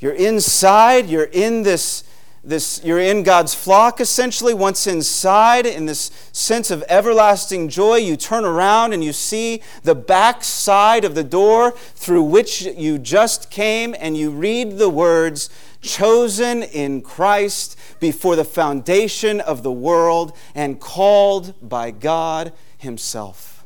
you're 0.00 0.14
inside, 0.14 1.06
you're 1.06 1.30
in 1.30 1.62
this, 1.62 2.02
this 2.46 2.80
you're 2.84 3.00
in 3.00 3.24
God's 3.24 3.54
flock 3.54 4.00
essentially. 4.00 4.54
Once 4.54 4.86
inside, 4.86 5.66
in 5.66 5.86
this 5.86 6.10
sense 6.32 6.70
of 6.70 6.84
everlasting 6.88 7.68
joy, 7.68 7.96
you 7.96 8.16
turn 8.16 8.44
around 8.44 8.92
and 8.92 9.02
you 9.02 9.12
see 9.12 9.60
the 9.82 9.94
back 9.94 10.44
side 10.44 11.04
of 11.04 11.14
the 11.14 11.24
door 11.24 11.72
through 11.72 12.22
which 12.22 12.62
you 12.62 12.98
just 12.98 13.50
came, 13.50 13.94
and 13.98 14.16
you 14.16 14.30
read 14.30 14.78
the 14.78 14.88
words, 14.88 15.50
chosen 15.80 16.62
in 16.62 17.02
Christ 17.02 17.76
before 18.00 18.36
the 18.36 18.44
foundation 18.44 19.40
of 19.40 19.62
the 19.62 19.72
world 19.72 20.36
and 20.54 20.80
called 20.80 21.54
by 21.60 21.90
God 21.90 22.52
Himself. 22.78 23.64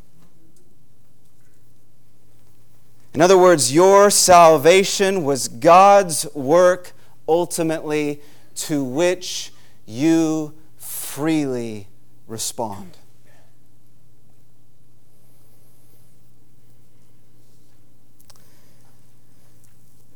In 3.12 3.20
other 3.20 3.36
words, 3.36 3.74
your 3.74 4.08
salvation 4.10 5.24
was 5.24 5.48
God's 5.48 6.32
work 6.34 6.92
ultimately 7.28 8.20
to 8.54 8.84
which 8.84 9.52
you 9.86 10.54
freely 10.76 11.88
respond. 12.26 12.96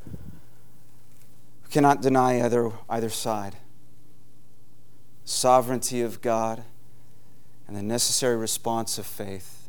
We 0.06 1.70
cannot 1.70 2.02
deny 2.02 2.40
either, 2.40 2.72
either 2.88 3.10
side. 3.10 3.56
Sovereignty 5.24 6.02
of 6.02 6.20
God 6.20 6.64
and 7.66 7.76
the 7.76 7.82
necessary 7.82 8.36
response 8.36 8.98
of 8.98 9.06
faith. 9.06 9.68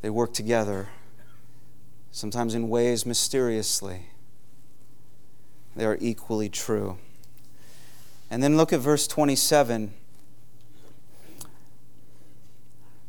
They 0.00 0.10
work 0.10 0.32
together, 0.32 0.88
sometimes 2.10 2.54
in 2.54 2.68
ways 2.68 3.04
mysteriously. 3.04 4.06
They 5.78 5.86
are 5.86 5.96
equally 6.00 6.48
true. 6.48 6.98
And 8.32 8.42
then 8.42 8.56
look 8.56 8.72
at 8.72 8.80
verse 8.80 9.06
27. 9.06 9.94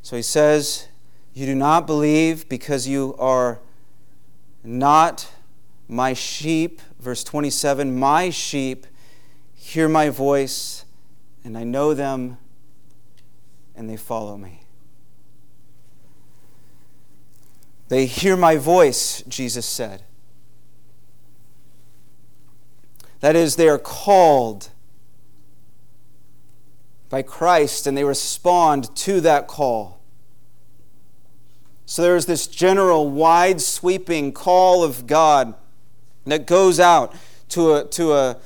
So 0.03 0.15
he 0.15 0.21
says, 0.21 0.87
You 1.33 1.47
do 1.47 1.55
not 1.55 1.87
believe 1.87 2.47
because 2.47 2.87
you 2.87 3.15
are 3.17 3.59
not 4.63 5.29
my 5.87 6.13
sheep. 6.13 6.79
Verse 6.99 7.23
27 7.23 7.97
My 7.97 8.29
sheep 8.29 8.85
hear 9.55 9.89
my 9.89 10.11
voice, 10.11 10.85
and 11.43 11.57
I 11.57 11.63
know 11.63 11.95
them, 11.95 12.37
and 13.75 13.89
they 13.89 13.97
follow 13.97 14.37
me. 14.37 14.61
They 17.87 18.05
hear 18.05 18.37
my 18.37 18.57
voice, 18.57 19.23
Jesus 19.27 19.65
said. 19.65 20.03
That 23.19 23.35
is, 23.35 23.55
they 23.55 23.67
are 23.67 23.77
called 23.77 24.69
by 27.09 27.21
Christ 27.21 27.87
and 27.87 27.97
they 27.97 28.03
respond 28.03 28.95
to 28.97 29.19
that 29.21 29.47
call. 29.47 29.99
So 31.85 32.03
there's 32.03 32.27
this 32.27 32.45
general, 32.45 33.09
wide 33.09 33.61
sweeping 33.61 34.31
call 34.31 34.83
of 34.83 35.07
God 35.07 35.55
that 36.25 36.45
goes 36.45 36.79
out 36.79 37.15
to 37.49 37.73
a, 37.73 37.85
to 37.85 38.13
a, 38.13 38.37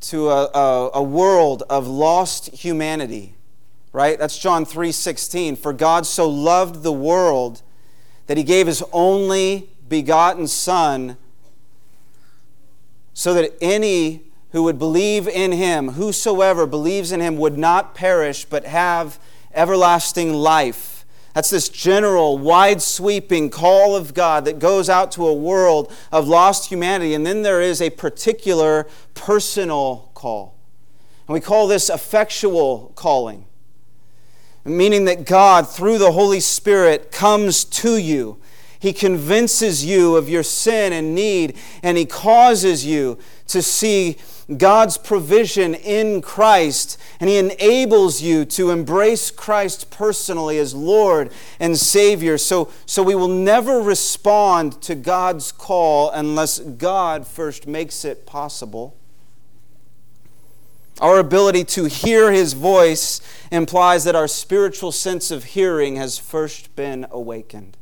to 0.00 0.30
a, 0.30 0.44
a, 0.46 0.90
a 0.94 1.02
world 1.02 1.62
of 1.68 1.86
lost 1.86 2.48
humanity. 2.54 3.34
Right? 3.92 4.18
That's 4.18 4.38
John 4.38 4.64
3:16. 4.64 5.56
For 5.56 5.72
God 5.72 6.06
so 6.06 6.28
loved 6.28 6.82
the 6.82 6.92
world 6.92 7.62
that 8.26 8.36
he 8.36 8.42
gave 8.44 8.66
his 8.66 8.82
only 8.92 9.70
begotten 9.88 10.46
Son 10.48 11.16
so 13.18 13.32
that 13.32 13.50
any 13.62 14.20
who 14.50 14.62
would 14.62 14.78
believe 14.78 15.26
in 15.26 15.50
him, 15.50 15.92
whosoever 15.92 16.66
believes 16.66 17.12
in 17.12 17.20
him, 17.20 17.38
would 17.38 17.56
not 17.56 17.94
perish 17.94 18.44
but 18.44 18.66
have 18.66 19.18
everlasting 19.54 20.34
life. 20.34 21.06
That's 21.32 21.48
this 21.48 21.70
general, 21.70 22.36
wide 22.36 22.82
sweeping 22.82 23.48
call 23.48 23.96
of 23.96 24.12
God 24.12 24.44
that 24.44 24.58
goes 24.58 24.90
out 24.90 25.12
to 25.12 25.26
a 25.26 25.32
world 25.32 25.90
of 26.12 26.28
lost 26.28 26.68
humanity. 26.68 27.14
And 27.14 27.24
then 27.24 27.40
there 27.40 27.62
is 27.62 27.80
a 27.80 27.88
particular 27.88 28.86
personal 29.14 30.10
call. 30.12 30.54
And 31.26 31.32
we 31.32 31.40
call 31.40 31.66
this 31.66 31.88
effectual 31.88 32.92
calling, 32.96 33.46
meaning 34.62 35.06
that 35.06 35.24
God, 35.24 35.66
through 35.66 35.96
the 35.96 36.12
Holy 36.12 36.40
Spirit, 36.40 37.10
comes 37.12 37.64
to 37.64 37.96
you. 37.96 38.38
He 38.78 38.92
convinces 38.92 39.84
you 39.84 40.16
of 40.16 40.28
your 40.28 40.42
sin 40.42 40.92
and 40.92 41.14
need, 41.14 41.56
and 41.82 41.96
He 41.96 42.06
causes 42.06 42.84
you 42.84 43.18
to 43.48 43.62
see 43.62 44.16
God's 44.56 44.96
provision 44.96 45.74
in 45.74 46.22
Christ, 46.22 46.98
and 47.18 47.28
He 47.28 47.36
enables 47.36 48.22
you 48.22 48.44
to 48.44 48.70
embrace 48.70 49.30
Christ 49.30 49.90
personally 49.90 50.58
as 50.58 50.74
Lord 50.74 51.32
and 51.58 51.76
Savior. 51.76 52.38
So, 52.38 52.70
so 52.86 53.02
we 53.02 53.14
will 53.14 53.28
never 53.28 53.80
respond 53.80 54.80
to 54.82 54.94
God's 54.94 55.50
call 55.50 56.10
unless 56.10 56.60
God 56.60 57.26
first 57.26 57.66
makes 57.66 58.04
it 58.04 58.24
possible. 58.26 58.96
Our 61.00 61.18
ability 61.18 61.64
to 61.64 61.84
hear 61.86 62.32
His 62.32 62.52
voice 62.52 63.20
implies 63.50 64.04
that 64.04 64.14
our 64.14 64.28
spiritual 64.28 64.92
sense 64.92 65.30
of 65.30 65.44
hearing 65.44 65.96
has 65.96 66.18
first 66.18 66.74
been 66.76 67.06
awakened. 67.10 67.76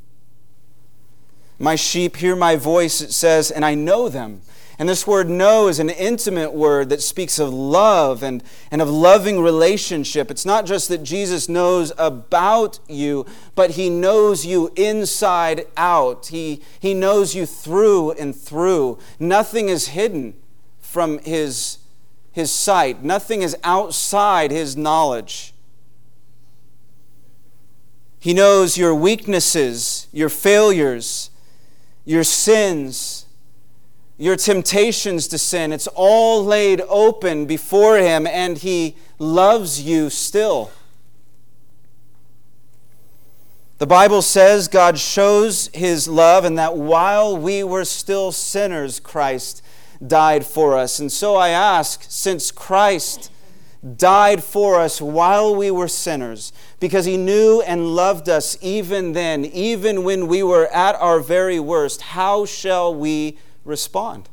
My 1.58 1.76
sheep 1.76 2.16
hear 2.16 2.34
my 2.36 2.56
voice, 2.56 3.00
it 3.00 3.12
says, 3.12 3.50
and 3.50 3.64
I 3.64 3.74
know 3.74 4.08
them 4.08 4.42
and 4.78 4.88
this 4.88 5.06
word 5.06 5.28
know 5.28 5.68
is 5.68 5.78
an 5.78 5.90
intimate 5.90 6.52
word 6.52 6.88
that 6.88 7.00
speaks 7.00 7.38
of 7.38 7.52
love 7.54 8.22
and, 8.24 8.42
and 8.72 8.82
of 8.82 8.90
loving 8.90 9.40
relationship. 9.40 10.30
It's 10.30 10.44
not 10.44 10.66
just 10.66 10.88
that 10.88 11.04
Jesus 11.04 11.48
knows 11.48 11.92
about 11.96 12.80
you, 12.88 13.24
but 13.54 13.72
he 13.72 13.88
knows 13.88 14.44
you 14.44 14.72
inside 14.74 15.66
out. 15.76 16.26
He, 16.26 16.60
he 16.80 16.92
knows 16.92 17.36
you 17.36 17.46
through 17.46 18.12
and 18.12 18.34
through. 18.34 18.98
Nothing 19.20 19.68
is 19.68 19.88
hidden 19.88 20.34
from 20.80 21.18
his, 21.20 21.78
his 22.32 22.50
sight, 22.50 23.04
nothing 23.04 23.42
is 23.42 23.56
outside 23.62 24.50
his 24.50 24.76
knowledge. 24.76 25.52
He 28.18 28.32
knows 28.32 28.78
your 28.78 28.94
weaknesses, 28.94 30.08
your 30.10 30.30
failures, 30.30 31.30
your 32.04 32.24
sins 32.24 33.24
your 34.16 34.36
temptations 34.36 35.26
to 35.28 35.38
sin. 35.38 35.72
It's 35.72 35.88
all 35.88 36.44
laid 36.44 36.80
open 36.88 37.46
before 37.46 37.98
Him, 37.98 38.26
and 38.26 38.58
He 38.58 38.96
loves 39.18 39.82
you 39.82 40.10
still. 40.10 40.70
The 43.78 43.86
Bible 43.86 44.22
says 44.22 44.68
God 44.68 44.98
shows 44.98 45.68
His 45.74 46.06
love, 46.06 46.44
and 46.44 46.56
that 46.58 46.76
while 46.76 47.36
we 47.36 47.64
were 47.64 47.84
still 47.84 48.30
sinners, 48.30 49.00
Christ 49.00 49.62
died 50.04 50.46
for 50.46 50.76
us. 50.76 51.00
And 51.00 51.10
so 51.10 51.34
I 51.34 51.48
ask, 51.48 52.04
since 52.08 52.52
Christ 52.52 53.32
died 53.96 54.42
for 54.42 54.80
us 54.80 55.00
while 55.00 55.54
we 55.54 55.70
were 55.70 55.88
sinners, 55.88 56.52
because 56.80 57.04
He 57.04 57.16
knew 57.16 57.62
and 57.62 57.94
loved 57.94 58.28
us 58.28 58.56
even 58.60 59.12
then, 59.12 59.44
even 59.44 60.04
when 60.04 60.26
we 60.26 60.42
were 60.42 60.66
at 60.68 60.94
our 60.96 61.20
very 61.20 61.60
worst, 61.60 62.00
how 62.00 62.44
shall 62.44 62.94
we? 62.94 63.36
respond. 63.64 64.28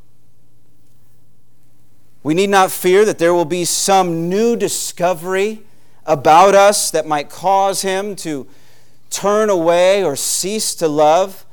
We 2.23 2.33
need 2.33 2.49
not 2.49 2.71
fear 2.71 3.03
that 3.05 3.17
there 3.17 3.33
will 3.33 3.45
be 3.45 3.65
some 3.65 4.29
new 4.29 4.55
discovery 4.55 5.63
about 6.05 6.53
us 6.53 6.91
that 6.91 7.07
might 7.07 7.29
cause 7.29 7.81
him 7.81 8.15
to 8.17 8.47
turn 9.09 9.49
away 9.49 10.03
or 10.03 10.15
cease 10.15 10.75
to 10.75 10.87
love. 10.87 11.45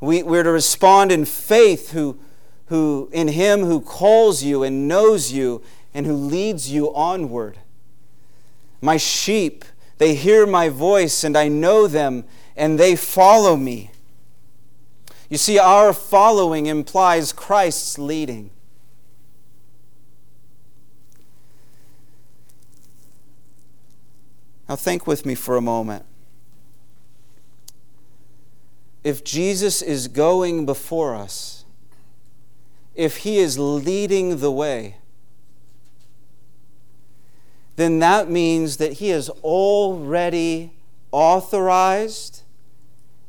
We, 0.00 0.22
we're 0.22 0.42
to 0.42 0.50
respond 0.50 1.12
in 1.12 1.24
faith 1.24 1.90
who, 1.90 2.18
who, 2.66 3.10
in 3.12 3.28
him 3.28 3.64
who 3.64 3.80
calls 3.80 4.42
you 4.42 4.62
and 4.62 4.88
knows 4.88 5.32
you 5.32 5.62
and 5.94 6.04
who 6.04 6.12
leads 6.12 6.70
you 6.70 6.92
onward. 6.92 7.58
My 8.80 8.96
sheep, 8.96 9.64
they 9.98 10.14
hear 10.14 10.46
my 10.46 10.68
voice, 10.68 11.22
and 11.22 11.36
I 11.36 11.48
know 11.48 11.86
them, 11.86 12.24
and 12.56 12.78
they 12.78 12.96
follow 12.96 13.56
me. 13.56 13.92
You 15.30 15.38
see, 15.38 15.58
our 15.58 15.92
following 15.92 16.66
implies 16.66 17.32
Christ's 17.32 17.98
leading. 17.98 18.50
Now, 24.68 24.76
think 24.76 25.06
with 25.06 25.24
me 25.24 25.34
for 25.34 25.56
a 25.56 25.60
moment. 25.60 26.04
If 29.02 29.22
Jesus 29.22 29.82
is 29.82 30.08
going 30.08 30.64
before 30.64 31.14
us, 31.14 31.64
if 32.94 33.18
he 33.18 33.38
is 33.38 33.58
leading 33.58 34.38
the 34.38 34.50
way, 34.50 34.96
then 37.76 37.98
that 37.98 38.30
means 38.30 38.76
that 38.76 38.94
he 38.94 39.08
has 39.08 39.28
already 39.42 40.72
authorized 41.10 42.42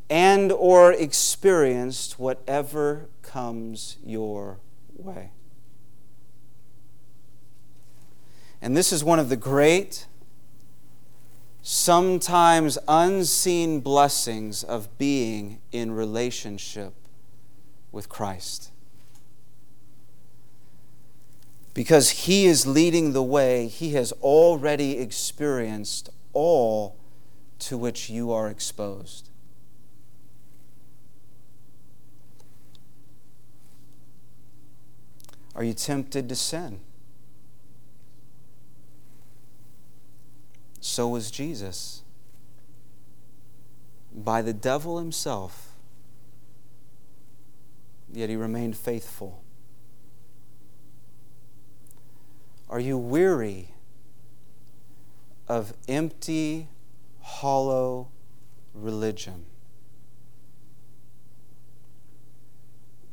and 0.10 0.51
or 0.51 0.91
experienced 0.91 2.19
whatever 2.19 3.08
comes 3.21 3.97
your 4.03 4.60
way. 4.95 5.31
And 8.62 8.75
this 8.75 8.91
is 8.91 9.03
one 9.03 9.19
of 9.19 9.29
the 9.29 9.36
great, 9.36 10.08
sometimes 11.62 12.77
unseen 12.88 13.79
blessings 13.79 14.63
of 14.63 14.97
being 14.97 15.60
in 15.71 15.91
relationship 15.91 16.93
with 17.91 18.10
Christ. 18.10 18.71
Because 21.76 22.10
He 22.12 22.46
is 22.46 22.66
leading 22.66 23.12
the 23.12 23.22
way, 23.22 23.68
He 23.68 23.94
has 23.94 24.12
already 24.14 24.98
experienced 24.98 26.10
all 26.34 26.96
to 27.60 27.78
which 27.78 28.10
you 28.10 28.32
are 28.32 28.50
exposed. 28.50 29.30
Are 35.54 35.64
you 35.64 35.74
tempted 35.74 36.28
to 36.30 36.36
sin? 36.36 36.80
So 40.82 41.08
was 41.08 41.30
Jesus. 41.30 42.04
By 44.14 44.42
the 44.42 44.54
devil 44.54 45.00
himself, 45.00 45.74
yet 48.14 48.30
he 48.30 48.36
remained 48.36 48.78
faithful. 48.78 49.44
Are 52.69 52.80
you 52.80 52.97
weary 52.97 53.69
of 55.47 55.73
empty, 55.88 56.67
hollow 57.21 58.10
religion? 58.73 59.45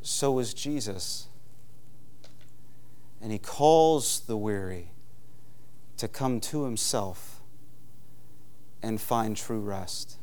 So 0.00 0.32
was 0.32 0.52
Jesus. 0.52 1.28
And 3.20 3.30
he 3.30 3.38
calls 3.38 4.20
the 4.20 4.36
weary 4.36 4.90
to 5.96 6.08
come 6.08 6.40
to 6.40 6.64
himself 6.64 7.40
and 8.82 9.00
find 9.00 9.36
true 9.36 9.60
rest. 9.60 10.16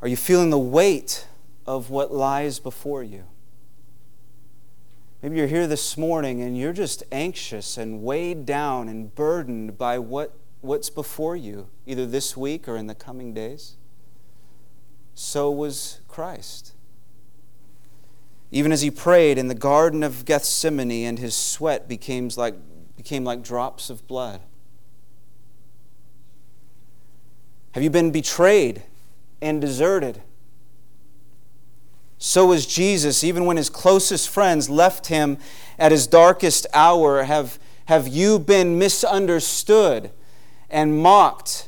Are 0.00 0.08
you 0.08 0.16
feeling 0.16 0.50
the 0.50 0.58
weight 0.58 1.26
of 1.66 1.90
what 1.90 2.12
lies 2.12 2.58
before 2.58 3.04
you? 3.04 3.24
Maybe 5.22 5.36
you're 5.36 5.46
here 5.46 5.68
this 5.68 5.96
morning 5.96 6.42
and 6.42 6.58
you're 6.58 6.72
just 6.72 7.04
anxious 7.12 7.78
and 7.78 8.02
weighed 8.02 8.44
down 8.44 8.88
and 8.88 9.14
burdened 9.14 9.78
by 9.78 10.00
what, 10.00 10.36
what's 10.62 10.90
before 10.90 11.36
you, 11.36 11.68
either 11.86 12.06
this 12.06 12.36
week 12.36 12.66
or 12.66 12.76
in 12.76 12.88
the 12.88 12.94
coming 12.96 13.32
days. 13.32 13.76
So 15.14 15.48
was 15.48 16.00
Christ. 16.08 16.72
Even 18.50 18.72
as 18.72 18.82
he 18.82 18.90
prayed 18.90 19.38
in 19.38 19.46
the 19.46 19.54
Garden 19.54 20.02
of 20.02 20.24
Gethsemane 20.24 21.06
and 21.06 21.20
his 21.20 21.36
sweat 21.36 21.88
became 21.88 22.28
like, 22.36 22.56
became 22.96 23.22
like 23.22 23.44
drops 23.44 23.90
of 23.90 24.04
blood. 24.08 24.40
Have 27.74 27.84
you 27.84 27.90
been 27.90 28.10
betrayed 28.10 28.82
and 29.40 29.60
deserted? 29.60 30.22
So 32.24 32.46
was 32.46 32.66
Jesus, 32.66 33.24
even 33.24 33.46
when 33.46 33.56
his 33.56 33.68
closest 33.68 34.28
friends 34.28 34.70
left 34.70 35.08
him 35.08 35.38
at 35.76 35.90
his 35.90 36.06
darkest 36.06 36.68
hour. 36.72 37.24
Have, 37.24 37.58
have 37.86 38.06
you 38.06 38.38
been 38.38 38.78
misunderstood 38.78 40.12
and 40.70 40.96
mocked, 41.02 41.66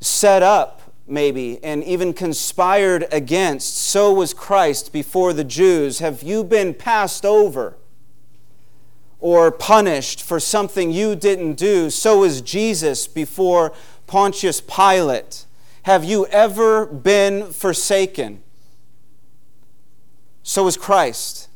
set 0.00 0.42
up, 0.42 0.80
maybe, 1.06 1.62
and 1.62 1.84
even 1.84 2.14
conspired 2.14 3.06
against? 3.12 3.76
So 3.76 4.14
was 4.14 4.32
Christ 4.32 4.94
before 4.94 5.34
the 5.34 5.44
Jews. 5.44 5.98
Have 5.98 6.22
you 6.22 6.42
been 6.42 6.72
passed 6.72 7.26
over 7.26 7.76
or 9.20 9.52
punished 9.52 10.22
for 10.22 10.40
something 10.40 10.90
you 10.90 11.14
didn't 11.14 11.56
do? 11.56 11.90
So 11.90 12.20
was 12.20 12.40
Jesus 12.40 13.06
before 13.06 13.74
Pontius 14.06 14.62
Pilate. 14.62 15.44
Have 15.82 16.02
you 16.02 16.24
ever 16.28 16.86
been 16.86 17.52
forsaken? 17.52 18.41
So 20.42 20.64
was 20.64 20.76
Christ. 20.76 21.48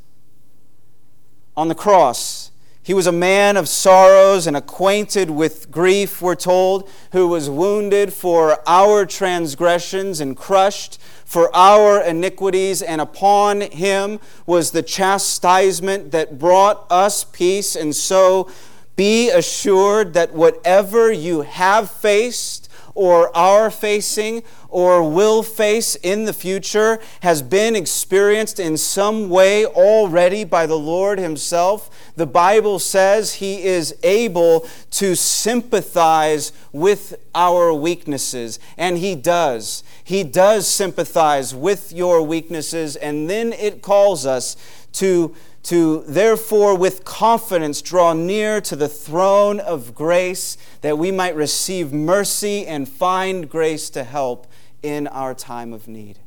On 1.56 1.68
the 1.68 1.74
cross, 1.74 2.50
he 2.82 2.94
was 2.94 3.08
a 3.08 3.12
man 3.12 3.56
of 3.56 3.68
sorrows 3.68 4.46
and 4.46 4.56
acquainted 4.56 5.28
with 5.28 5.72
grief, 5.72 6.22
we're 6.22 6.36
told, 6.36 6.88
who 7.10 7.26
was 7.26 7.50
wounded 7.50 8.12
for 8.12 8.60
our 8.68 9.04
transgressions 9.04 10.20
and 10.20 10.36
crushed 10.36 11.00
for 11.24 11.54
our 11.56 12.00
iniquities, 12.00 12.82
and 12.82 13.00
upon 13.00 13.62
him 13.62 14.20
was 14.46 14.70
the 14.70 14.84
chastisement 14.84 16.12
that 16.12 16.38
brought 16.38 16.86
us 16.88 17.24
peace. 17.24 17.74
And 17.74 17.92
so 17.96 18.48
be 18.94 19.30
assured 19.30 20.14
that 20.14 20.32
whatever 20.32 21.10
you 21.10 21.40
have 21.40 21.90
faced 21.90 22.65
or 22.96 23.34
are 23.36 23.70
facing 23.70 24.42
or 24.68 25.08
will 25.08 25.42
face 25.42 25.94
in 25.96 26.24
the 26.24 26.32
future 26.32 26.98
has 27.20 27.42
been 27.42 27.76
experienced 27.76 28.58
in 28.58 28.76
some 28.76 29.28
way 29.28 29.64
already 29.64 30.44
by 30.44 30.66
the 30.66 30.78
Lord 30.78 31.18
Himself. 31.18 32.12
The 32.16 32.26
Bible 32.26 32.78
says 32.78 33.34
He 33.34 33.62
is 33.62 33.94
able 34.02 34.66
to 34.92 35.14
sympathize 35.14 36.52
with 36.72 37.14
our 37.34 37.72
weaknesses, 37.72 38.58
and 38.76 38.98
He 38.98 39.14
does. 39.14 39.84
He 40.02 40.24
does 40.24 40.66
sympathize 40.66 41.54
with 41.54 41.92
your 41.92 42.22
weaknesses, 42.22 42.96
and 42.96 43.28
then 43.28 43.52
it 43.52 43.82
calls 43.82 44.24
us 44.24 44.56
to 44.92 45.34
to 45.66 46.04
therefore 46.06 46.76
with 46.76 47.04
confidence 47.04 47.82
draw 47.82 48.12
near 48.12 48.60
to 48.60 48.76
the 48.76 48.88
throne 48.88 49.58
of 49.58 49.96
grace 49.96 50.56
that 50.80 50.96
we 50.96 51.10
might 51.10 51.34
receive 51.34 51.92
mercy 51.92 52.64
and 52.64 52.88
find 52.88 53.50
grace 53.50 53.90
to 53.90 54.04
help 54.04 54.46
in 54.84 55.08
our 55.08 55.34
time 55.34 55.72
of 55.72 55.88
need. 55.88 56.20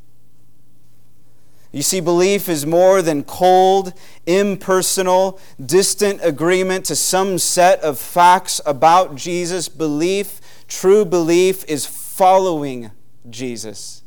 You 1.72 1.84
see, 1.84 2.02
belief 2.02 2.50
is 2.50 2.66
more 2.66 3.02
than 3.02 3.24
cold, 3.24 3.94
impersonal, 4.26 5.40
distant 5.64 6.20
agreement 6.22 6.84
to 6.86 6.96
some 6.98 7.38
set 7.38 7.80
of 7.80 7.98
facts 7.98 8.60
about 8.66 9.16
Jesus. 9.16 9.70
Belief, 9.70 10.42
true 10.68 11.06
belief, 11.06 11.64
is 11.66 11.86
following 11.86 12.92
Jesus, 13.30 14.04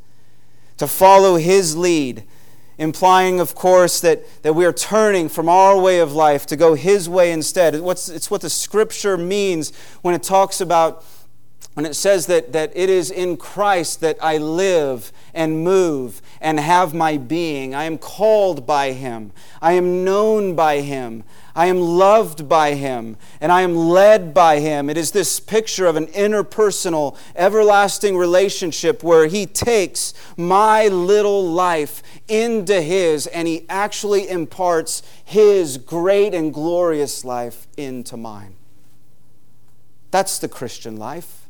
to 0.76 0.86
follow 0.86 1.36
his 1.36 1.74
lead, 1.74 2.24
implying, 2.78 3.40
of 3.40 3.54
course, 3.54 4.00
that, 4.00 4.24
that 4.42 4.54
we 4.54 4.64
are 4.64 4.72
turning 4.72 5.28
from 5.28 5.48
our 5.48 5.78
way 5.78 5.98
of 6.00 6.12
life 6.12 6.46
to 6.46 6.56
go 6.56 6.74
his 6.74 7.08
way 7.08 7.32
instead. 7.32 7.74
It's, 7.74 8.08
it's 8.08 8.30
what 8.30 8.40
the 8.40 8.50
scripture 8.50 9.16
means 9.16 9.72
when 10.02 10.14
it 10.14 10.22
talks 10.22 10.60
about 10.60 11.04
when 11.74 11.86
it 11.86 11.94
says 11.94 12.26
that, 12.26 12.52
that 12.52 12.70
it 12.74 12.90
is 12.90 13.10
in 13.10 13.38
Christ 13.38 14.00
that 14.00 14.18
I 14.20 14.36
live 14.36 15.10
and 15.32 15.64
move 15.64 16.20
and 16.38 16.60
have 16.60 16.92
my 16.92 17.16
being, 17.16 17.74
I 17.74 17.84
am 17.84 17.96
called 17.96 18.66
by 18.66 18.92
Him, 18.92 19.32
I 19.62 19.72
am 19.72 20.04
known 20.04 20.54
by 20.54 20.80
Him, 20.80 21.24
I 21.54 21.66
am 21.66 21.80
loved 21.80 22.46
by 22.46 22.74
Him, 22.74 23.16
and 23.40 23.50
I 23.50 23.62
am 23.62 23.74
led 23.74 24.34
by 24.34 24.60
Him. 24.60 24.90
It 24.90 24.98
is 24.98 25.12
this 25.12 25.40
picture 25.40 25.86
of 25.86 25.96
an 25.96 26.08
interpersonal, 26.08 27.16
everlasting 27.34 28.18
relationship 28.18 29.02
where 29.02 29.26
He 29.26 29.46
takes 29.46 30.12
my 30.36 30.88
little 30.88 31.42
life 31.42 32.02
into 32.28 32.80
His 32.80 33.26
and 33.26 33.48
He 33.48 33.66
actually 33.68 34.28
imparts 34.28 35.02
His 35.24 35.78
great 35.78 36.34
and 36.34 36.52
glorious 36.52 37.24
life 37.24 37.66
into 37.76 38.16
mine. 38.16 38.56
That's 40.10 40.38
the 40.38 40.48
Christian 40.48 40.96
life. 40.96 41.46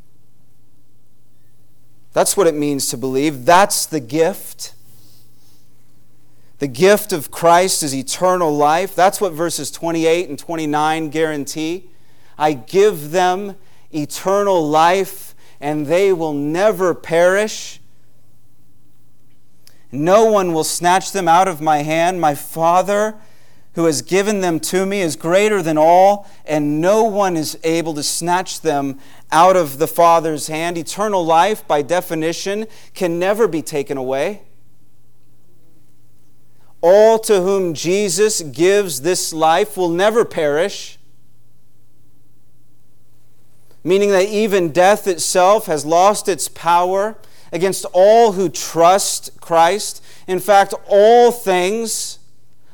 That's 2.12 2.36
what 2.36 2.46
it 2.46 2.54
means 2.54 2.88
to 2.90 2.96
believe. 2.96 3.44
That's 3.44 3.86
the 3.86 4.00
gift. 4.00 4.74
The 6.58 6.68
gift 6.68 7.12
of 7.12 7.30
Christ 7.30 7.82
is 7.82 7.94
eternal 7.94 8.56
life. 8.56 8.94
That's 8.94 9.20
what 9.20 9.32
verses 9.32 9.70
28 9.70 10.28
and 10.28 10.38
29 10.38 11.10
guarantee. 11.10 11.90
I 12.38 12.52
give 12.52 13.10
them 13.10 13.56
eternal 13.90 14.68
life, 14.68 15.34
and 15.60 15.86
they 15.86 16.12
will 16.12 16.32
never 16.32 16.94
perish. 16.94 17.80
No 19.92 20.24
one 20.24 20.52
will 20.54 20.64
snatch 20.64 21.12
them 21.12 21.28
out 21.28 21.46
of 21.46 21.60
my 21.60 21.78
hand. 21.78 22.20
My 22.20 22.34
Father 22.34 23.16
who 23.74 23.86
has 23.86 24.02
given 24.02 24.40
them 24.40 24.60
to 24.60 24.84
me 24.84 25.00
is 25.00 25.16
greater 25.16 25.62
than 25.62 25.78
all, 25.78 26.28
and 26.44 26.80
no 26.80 27.04
one 27.04 27.36
is 27.36 27.58
able 27.64 27.94
to 27.94 28.02
snatch 28.02 28.60
them 28.60 28.98
out 29.30 29.56
of 29.56 29.78
the 29.78 29.86
Father's 29.86 30.48
hand. 30.48 30.76
Eternal 30.76 31.24
life, 31.24 31.66
by 31.66 31.80
definition, 31.80 32.66
can 32.94 33.18
never 33.18 33.48
be 33.48 33.62
taken 33.62 33.96
away. 33.96 34.42
All 36.82 37.18
to 37.20 37.40
whom 37.40 37.72
Jesus 37.72 38.42
gives 38.42 39.02
this 39.02 39.32
life 39.32 39.76
will 39.76 39.88
never 39.88 40.24
perish, 40.24 40.98
meaning 43.82 44.10
that 44.10 44.28
even 44.28 44.70
death 44.70 45.06
itself 45.06 45.66
has 45.66 45.86
lost 45.86 46.28
its 46.28 46.48
power 46.48 47.16
against 47.52 47.84
all 47.92 48.32
who 48.32 48.48
trust 48.48 49.40
Christ. 49.40 50.02
In 50.26 50.40
fact, 50.40 50.74
all 50.88 51.30
things 51.30 52.18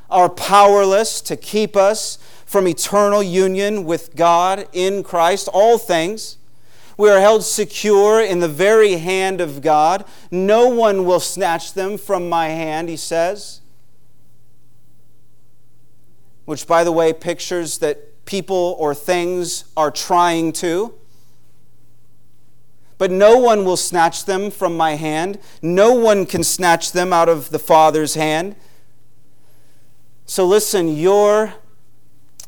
are 0.09 0.29
powerless 0.29 1.21
to 1.21 1.35
keep 1.35 1.75
us 1.75 2.17
from 2.45 2.67
eternal 2.67 3.21
union 3.21 3.83
with 3.83 4.15
God 4.15 4.67
in 4.73 5.03
Christ. 5.03 5.47
All 5.53 5.77
things. 5.77 6.37
We 6.97 7.09
are 7.09 7.19
held 7.19 7.45
secure 7.45 8.19
in 8.19 8.39
the 8.39 8.47
very 8.47 8.93
hand 8.93 9.39
of 9.39 9.61
God. 9.61 10.03
No 10.31 10.67
one 10.67 11.05
will 11.05 11.19
snatch 11.19 11.73
them 11.73 11.97
from 11.97 12.27
my 12.27 12.47
hand, 12.47 12.89
he 12.89 12.97
says. 12.97 13.61
Which, 16.45 16.65
by 16.67 16.83
the 16.83 16.91
way, 16.91 17.13
pictures 17.13 17.77
that 17.77 18.25
people 18.25 18.75
or 18.79 18.95
things 18.95 19.65
are 19.77 19.91
trying 19.91 20.51
to. 20.53 20.93
But 22.99 23.11
no 23.11 23.37
one 23.37 23.63
will 23.63 23.77
snatch 23.77 24.25
them 24.25 24.51
from 24.51 24.75
my 24.77 24.95
hand. 24.95 25.39
No 25.61 25.93
one 25.93 26.25
can 26.25 26.43
snatch 26.43 26.91
them 26.91 27.11
out 27.13 27.29
of 27.29 27.49
the 27.49 27.57
Father's 27.57 28.13
hand. 28.13 28.57
So 30.25 30.45
listen, 30.45 30.95
your 30.95 31.53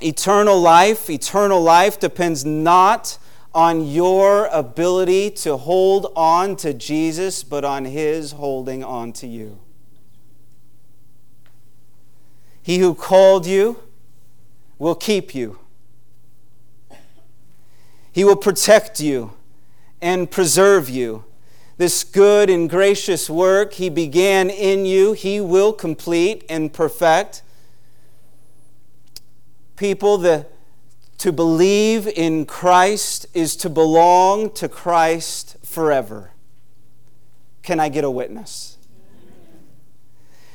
eternal 0.02 0.60
life, 0.60 1.10
eternal 1.10 1.62
life 1.64 2.00
depends 2.00 2.44
not 2.46 3.18
on 3.54 3.88
your 3.88 4.48
ability 4.48 5.32
to 5.32 5.56
hold 5.56 6.12
on 6.18 6.58
to 6.58 6.74
Jesus, 6.74 7.44
but 7.44 7.64
on 7.64 7.86
His 7.86 8.34
holding 8.34 8.84
on 8.84 9.14
to 9.14 9.28
you. 9.28 9.58
He 12.62 12.80
who 12.80 12.94
called 12.94 13.46
you 13.46 13.80
will 14.78 14.96
keep 14.96 15.34
you. 15.34 15.60
He 18.12 18.26
will 18.26 18.36
protect 18.36 19.00
you 19.00 19.32
and 20.02 20.30
preserve 20.30 20.90
you. 20.90 21.26
This 21.78 22.04
good 22.04 22.50
and 22.50 22.70
gracious 22.70 23.30
work 23.30 23.74
He 23.74 23.90
began 23.90 24.50
in 24.50 24.86
you, 24.86 25.14
He 25.14 25.42
will 25.42 25.74
complete 25.74 26.44
and 26.50 26.72
perfect. 26.72 27.42
People, 29.76 30.18
the, 30.18 30.46
to 31.18 31.32
believe 31.32 32.08
in 32.08 32.46
Christ 32.46 33.26
is 33.34 33.56
to 33.58 33.70
belong 33.70 34.52
to 34.52 34.70
Christ 34.70 35.58
forever. 35.64 36.32
Can 37.64 37.80
I 37.80 37.90
get 37.90 38.04
a 38.04 38.12
witness? 38.12 38.78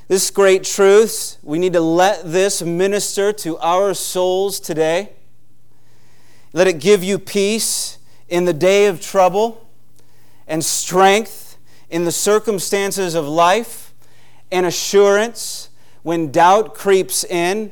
This 0.09 0.31
great 0.31 0.63
truth, 0.63 1.39
we 1.43 1.59
need 1.59 1.73
to 1.73 1.81
let 1.81 2.31
this 2.31 2.63
minister 2.63 3.33
to 3.33 3.59
our 3.59 3.95
souls 3.95 4.61
today. 4.61 5.11
Let 6.53 6.69
it 6.69 6.79
give 6.79 7.03
you 7.03 7.19
peace 7.19 7.96
in 8.29 8.45
the 8.45 8.53
day 8.53 8.87
of 8.87 9.01
trouble 9.01 9.69
and 10.47 10.65
strength 10.65 11.59
in 11.91 12.05
the 12.05 12.13
circumstances 12.13 13.15
of 13.15 13.27
life 13.27 13.95
and 14.51 14.67
assurance 14.67 15.71
when 16.03 16.31
doubt 16.31 16.75
creeps 16.75 17.25
in. 17.25 17.71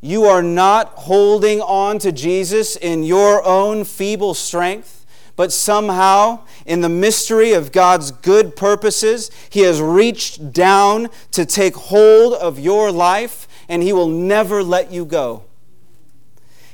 You 0.00 0.24
are 0.24 0.42
not 0.42 0.88
holding 0.88 1.60
on 1.60 1.98
to 2.00 2.12
Jesus 2.12 2.76
in 2.76 3.04
your 3.04 3.44
own 3.44 3.84
feeble 3.84 4.34
strength 4.34 5.04
but 5.36 5.52
somehow, 5.52 6.40
in 6.64 6.80
the 6.80 6.88
mystery 6.88 7.52
of 7.52 7.72
God's 7.72 8.10
good 8.10 8.54
purposes, 8.54 9.30
He 9.50 9.60
has 9.60 9.80
reached 9.80 10.52
down 10.52 11.08
to 11.32 11.44
take 11.44 11.74
hold 11.74 12.34
of 12.34 12.58
your 12.58 12.92
life, 12.92 13.48
and 13.68 13.82
He 13.82 13.92
will 13.92 14.08
never 14.08 14.62
let 14.62 14.92
you 14.92 15.04
go. 15.04 15.44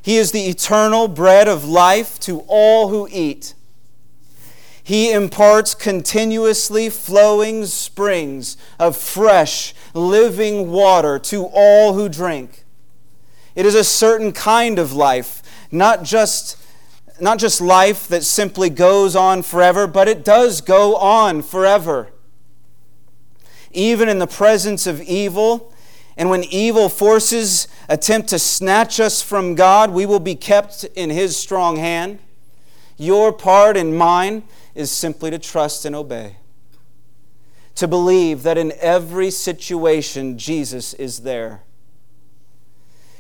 He 0.03 0.17
is 0.17 0.33
the 0.33 0.47
eternal 0.47 1.09
bread 1.09 1.49
of 1.49 1.65
life 1.65 2.19
to 2.21 2.41
all 2.49 2.89
who 2.89 3.09
eat. 3.11 3.55
He 4.83 5.13
imparts 5.13 5.75
continuously 5.75 6.89
flowing 6.89 7.67
springs 7.67 8.57
of 8.79 8.97
fresh, 8.97 9.75
living 9.95 10.71
water 10.71 11.19
to 11.19 11.45
all 11.45 11.95
who 11.95 12.09
drink. 12.09 12.65
It 13.55 13.67
is 13.67 13.75
a 13.75 13.85
certain 13.85 14.33
kind 14.33 14.79
of 14.79 14.93
life, 14.93 15.43
not 15.71 16.03
just 16.03 16.57
not 17.21 17.39
just 17.39 17.61
life 17.61 18.09
that 18.09 18.25
simply 18.25 18.71
goes 18.71 19.15
on 19.15 19.43
forever, 19.43 19.87
but 19.87 20.09
it 20.09 20.25
does 20.25 20.61
go 20.61 20.97
on 20.97 21.43
forever. 21.43 22.09
Even 23.73 24.09
in 24.09 24.19
the 24.19 24.27
presence 24.27 24.87
of 24.87 25.03
evil, 25.03 25.70
and 26.21 26.29
when 26.29 26.45
evil 26.45 26.91
forces 26.91 27.67
attempt 27.89 28.29
to 28.29 28.39
snatch 28.39 29.01
us 29.01 29.23
from 29.23 29.55
God, 29.55 29.91
we 29.91 30.05
will 30.05 30.21
be 30.21 30.35
kept 30.35 30.85
in 30.95 31.09
His 31.09 31.35
strong 31.35 31.77
hand. 31.77 32.19
Your 32.99 33.33
part 33.33 33.75
and 33.75 33.97
mine 33.97 34.43
is 34.75 34.91
simply 34.91 35.31
to 35.31 35.39
trust 35.39 35.87
and 35.87 35.97
obey, 35.97 36.37
to 37.75 37.89
believe 37.89 38.43
that 38.43 38.59
in 38.59 38.75
every 38.81 39.31
situation 39.31 40.37
Jesus 40.37 40.93
is 40.93 41.21
there. 41.21 41.63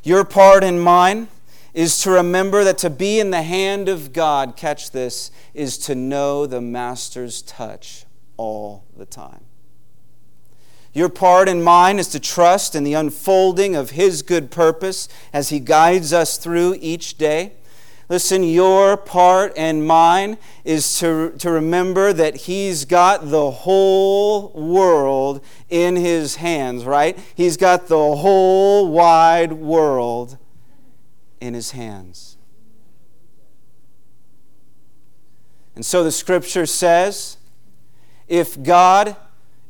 Your 0.03 0.23
part 0.23 0.63
and 0.63 0.83
mine 0.83 1.29
is 1.73 2.03
to 2.03 2.11
remember 2.11 2.65
that 2.65 2.77
to 2.79 2.91
be 2.91 3.19
in 3.19 3.31
the 3.31 3.41
hand 3.41 3.89
of 3.89 4.13
God, 4.13 4.59
catch 4.59 4.91
this, 4.91 5.31
is 5.55 5.79
to 5.79 5.95
know 5.95 6.45
the 6.45 6.61
Master's 6.61 7.41
touch 7.41 8.05
all 8.37 8.85
the 8.95 9.07
time. 9.07 9.47
Your 10.93 11.09
part 11.09 11.49
and 11.49 11.65
mine 11.65 11.99
is 11.99 12.09
to 12.09 12.21
trust 12.21 12.75
in 12.75 12.83
the 12.83 12.95
unfolding 12.95 13.77
of 13.77 13.91
His 13.91 14.23
good 14.23 14.51
purpose 14.51 15.09
as 15.33 15.51
He 15.51 15.61
guides 15.61 16.13
us 16.13 16.37
through 16.37 16.77
each 16.81 17.17
day. 17.17 17.53
Listen, 18.09 18.43
your 18.43 18.97
part 18.97 19.53
and 19.57 19.87
mine 19.87 20.37
is 20.65 20.99
to, 20.99 21.31
to 21.39 21.51
remember 21.51 22.13
that 22.13 22.37
He's 22.37 22.85
got 22.85 23.31
the 23.31 23.51
whole 23.51 24.51
world 24.51 25.45
in 25.69 25.95
His 25.95 26.37
hands, 26.37 26.85
right? 26.85 27.17
He's 27.35 27.57
got 27.57 27.87
the 27.87 28.17
whole 28.17 28.91
wide 28.91 29.53
world 29.53 30.39
in 31.41 31.55
his 31.55 31.73
hands. 31.73 32.37
And 35.75 35.85
so 35.85 36.05
the 36.05 36.13
scripture 36.13 36.67
says, 36.67 37.39
if 38.29 38.63
God 38.63 39.17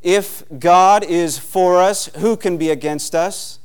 if 0.02 0.42
God 0.58 1.04
is 1.04 1.38
for 1.38 1.76
us, 1.76 2.06
who 2.16 2.36
can 2.36 2.56
be 2.56 2.70
against 2.70 3.14
us? 3.14 3.58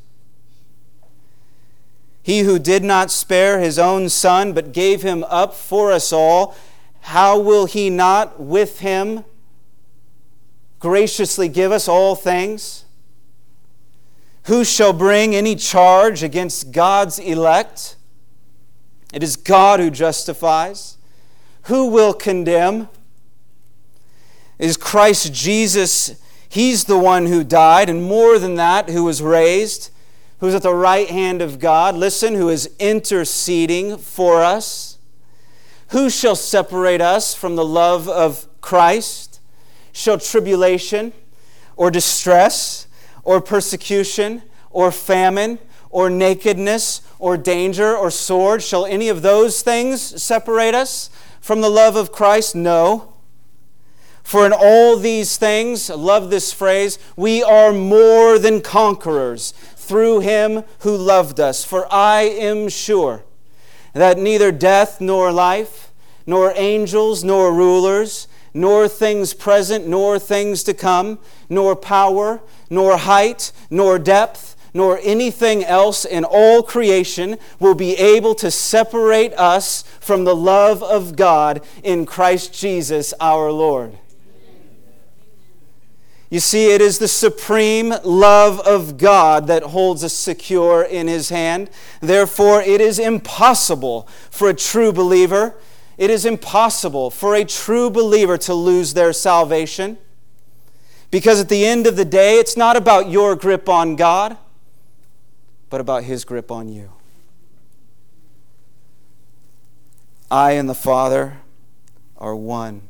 He 2.22 2.40
who 2.40 2.58
did 2.58 2.84
not 2.84 3.12
spare 3.12 3.60
his 3.60 3.78
own 3.78 4.10
son, 4.10 4.54
but 4.54 4.74
gave 4.74 5.04
him 5.04 5.24
up 5.26 5.54
for 5.54 5.92
us 5.92 6.12
all, 6.12 6.56
how 7.02 7.40
will 7.40 7.68
he 7.68 7.90
not 7.92 8.40
with 8.40 8.80
him 8.80 9.24
graciously 10.80 11.48
give 11.48 11.72
us 11.72 11.88
all 11.88 12.16
things? 12.16 12.86
Who 14.46 14.64
shall 14.64 14.94
bring 14.94 15.36
any 15.36 15.56
charge 15.56 16.24
against 16.24 16.72
God's 16.72 17.20
elect? 17.20 17.96
It 19.14 19.24
is 19.24 19.36
God 19.36 19.80
who 19.80 19.90
justifies. 19.90 20.98
Who 21.64 21.88
will 21.88 22.14
condemn? 22.14 22.90
Is 24.60 24.78
Christ 24.78 25.32
Jesus. 25.34 26.20
He's 26.56 26.86
the 26.86 26.98
one 26.98 27.28
who 27.28 27.44
died, 27.44 27.90
and 27.90 28.04
more 28.04 28.40
than 28.40 28.56
that, 28.56 28.90
who 28.90 29.04
was 29.04 29.22
raised, 29.22 29.92
who's 30.40 30.56
at 30.56 30.64
the 30.64 30.74
right 30.74 31.10
hand 31.10 31.42
of 31.42 31.60
God. 31.60 31.96
Listen, 31.96 32.34
who 32.34 32.50
is 32.50 32.70
interceding 32.80 33.98
for 33.98 34.42
us. 34.42 34.98
Who 35.90 36.10
shall 36.10 36.36
separate 36.36 37.02
us 37.02 37.36
from 37.36 37.56
the 37.56 37.66
love 37.66 38.10
of 38.10 38.48
Christ? 38.62 39.40
Shall 39.92 40.18
tribulation 40.18 41.14
or 41.76 41.92
distress? 41.92 42.86
or 43.26 43.42
persecution 43.42 44.44
or 44.70 44.92
famine 44.92 45.60
or 45.90 46.10
nakedness 46.10 47.02
or 47.20 47.36
danger 47.36 47.98
or 47.98 48.10
sword? 48.10 48.64
Shall 48.64 48.86
any 48.86 49.10
of 49.10 49.22
those 49.22 49.62
things 49.62 50.24
separate 50.24 50.76
us 50.76 51.10
from 51.42 51.60
the 51.60 51.70
love 51.70 51.98
of 51.98 52.14
Christ? 52.14 52.56
No. 52.56 53.15
For 54.26 54.44
in 54.44 54.54
all 54.54 54.98
these 54.98 55.38
things, 55.38 55.88
love 55.88 56.32
this 56.32 56.52
phrase, 56.52 56.98
we 57.16 57.44
are 57.44 57.72
more 57.72 58.40
than 58.40 58.60
conquerors 58.60 59.52
through 59.76 60.22
him 60.22 60.64
who 60.80 60.98
loved 60.98 61.40
us. 61.40 61.64
For 61.64 61.88
I 61.94 62.22
am 62.24 62.68
sure 62.68 63.24
that 63.94 64.18
neither 64.18 64.52
death 64.52 65.00
nor 65.00 65.32
life, 65.32 65.92
nor 66.26 66.52
angels 66.56 67.24
nor 67.24 67.54
rulers, 67.54 68.28
nor 68.52 68.88
things 68.88 69.36
present, 69.36 69.86
nor 69.86 70.18
things 70.18 70.64
to 70.64 70.74
come, 70.74 71.20
nor 71.48 71.76
power, 71.76 72.42
nor 72.68 72.98
height, 72.98 73.52
nor 73.70 74.00
depth, 74.00 74.56
nor 74.74 75.00
anything 75.04 75.64
else 75.64 76.04
in 76.04 76.24
all 76.24 76.64
creation 76.64 77.38
will 77.60 77.76
be 77.76 77.94
able 77.94 78.34
to 78.34 78.50
separate 78.50 79.34
us 79.34 79.84
from 80.00 80.24
the 80.24 80.36
love 80.36 80.82
of 80.82 81.16
God 81.16 81.64
in 81.84 82.08
Christ 82.08 82.56
Jesus 82.56 83.14
our 83.22 83.52
Lord. 83.52 84.00
You 86.36 86.42
see, 86.42 86.74
it 86.74 86.82
is 86.82 87.00
the 87.00 87.08
supreme 87.08 87.94
love 88.04 88.60
of 88.68 88.98
God 88.98 89.48
that 89.48 89.64
holds 89.64 90.04
us 90.04 90.12
secure 90.12 90.84
in 90.84 91.08
His 91.08 91.30
hand. 91.30 91.70
Therefore, 92.02 92.62
it 92.62 92.82
is 92.82 93.00
impossible 93.00 94.10
for 94.30 94.50
a 94.50 94.54
true 94.54 94.92
believer 94.92 95.56
it 95.98 96.10
is 96.10 96.26
impossible 96.26 97.10
for 97.10 97.36
a 97.36 97.46
true 97.46 97.90
believer 97.90 98.38
to 98.40 98.54
lose 98.54 98.94
their 98.94 99.14
salvation 99.14 99.98
because 101.10 101.40
at 101.40 101.50
the 101.50 101.66
end 101.66 101.88
of 101.88 101.96
the 101.96 102.04
day, 102.04 102.38
it's 102.38 102.58
not 102.58 102.76
about 102.76 103.10
your 103.10 103.36
grip 103.36 103.70
on 103.70 103.96
God, 103.96 104.38
but 105.70 105.80
about 105.80 106.04
His 106.04 106.26
grip 106.26 106.52
on 106.52 106.68
you. 106.68 106.92
I 110.30 110.52
and 110.52 110.68
the 110.68 110.76
Father 110.76 111.38
are 112.18 112.36
one, 112.36 112.82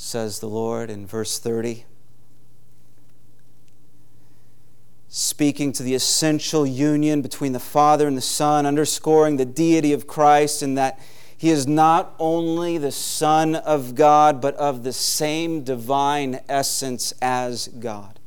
says 0.00 0.40
the 0.40 0.48
Lord 0.48 0.88
in 0.90 1.06
verse 1.06 1.38
30. 1.38 1.84
speaking 5.12 5.72
to 5.72 5.82
the 5.82 5.92
essential 5.92 6.64
union 6.64 7.20
between 7.20 7.52
the 7.52 7.58
Father 7.58 8.06
and 8.06 8.16
the 8.16 8.22
Son, 8.22 8.64
underscoring 8.64 9.36
the 9.36 9.44
deity 9.44 9.92
of 9.92 10.06
Christ 10.06 10.62
and 10.62 10.78
that 10.78 11.00
he 11.36 11.50
is 11.50 11.66
not 11.66 12.14
only 12.20 12.78
the 12.78 12.92
Son 12.92 13.56
of 13.56 13.96
God, 13.96 14.40
but 14.40 14.54
of 14.54 14.84
the 14.84 14.92
same 14.92 15.64
divine 15.64 16.38
essence 16.48 17.12
as 17.20 17.66
God. 17.66 18.20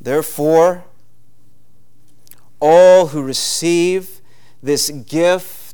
Therefore, 0.00 0.84
all 2.58 3.08
who 3.08 3.22
receive 3.22 4.20
this 4.60 4.90
gift 4.90 5.65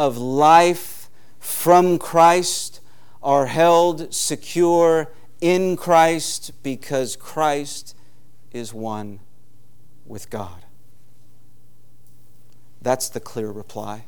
of 0.00 0.16
life 0.16 1.10
from 1.38 1.98
Christ 1.98 2.80
are 3.22 3.44
held 3.44 4.14
secure 4.14 5.12
in 5.42 5.76
Christ 5.76 6.52
because 6.62 7.16
Christ 7.16 7.94
is 8.50 8.72
one 8.72 9.20
with 10.06 10.30
God. 10.30 10.64
That's 12.80 13.10
the 13.10 13.20
clear 13.20 13.50
reply. 13.50 14.06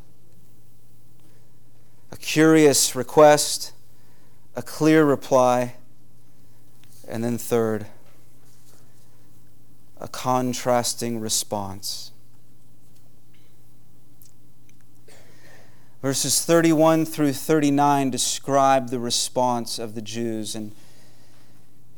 A 2.11 2.17
curious 2.17 2.97
request, 2.97 3.73
a 4.57 4.63
clear 4.63 5.05
reply, 5.05 5.75
and 7.07 7.23
then 7.23 7.37
third, 7.37 7.85
a 10.01 10.09
contrasting 10.09 11.21
response. 11.21 12.12
Verses 16.03 16.45
31 16.45 17.05
through 17.05 17.33
39 17.33 18.11
describe 18.11 18.91
the 18.91 18.99
response 18.99 19.79
of 19.79 19.95
the 19.95 20.03
Jews. 20.03 20.57
And, 20.57 20.73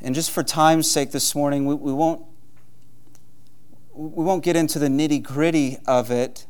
and 0.03 0.15
just 0.15 0.31
for 0.31 0.43
time's 0.43 0.91
sake 0.91 1.11
this 1.11 1.35
morning, 1.35 1.65
we, 1.65 1.75
we, 1.75 1.91
won't, 1.91 2.23
we 3.95 4.23
won't 4.23 4.45
get 4.45 4.57
into 4.57 4.79
the 4.79 4.89
nitty 4.89 5.23
gritty 5.23 5.79
of 5.87 6.11
it. 6.11 6.45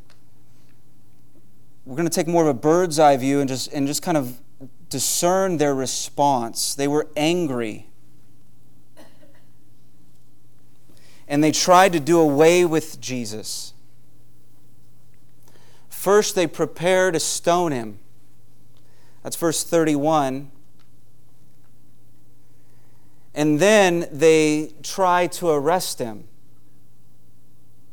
We're 1.86 1.94
going 1.94 2.08
to 2.08 2.14
take 2.14 2.26
more 2.26 2.42
of 2.42 2.48
a 2.48 2.54
bird's 2.54 2.98
eye 2.98 3.16
view 3.16 3.38
and 3.38 3.48
just, 3.48 3.72
and 3.72 3.86
just 3.86 4.02
kind 4.02 4.16
of 4.16 4.40
discern 4.88 5.58
their 5.58 5.76
response. 5.76 6.74
They 6.74 6.88
were 6.88 7.08
angry. 7.16 7.86
And 11.28 11.42
they 11.42 11.52
tried 11.52 11.92
to 11.92 12.00
do 12.00 12.18
away 12.18 12.64
with 12.64 13.00
Jesus. 13.00 13.73
First, 16.04 16.34
they 16.34 16.46
prepare 16.46 17.10
to 17.10 17.18
stone 17.18 17.72
him. 17.72 17.98
That's 19.22 19.36
verse 19.36 19.64
31. 19.64 20.50
And 23.34 23.58
then 23.58 24.06
they 24.12 24.74
try 24.82 25.28
to 25.28 25.48
arrest 25.48 26.00
him. 26.00 26.24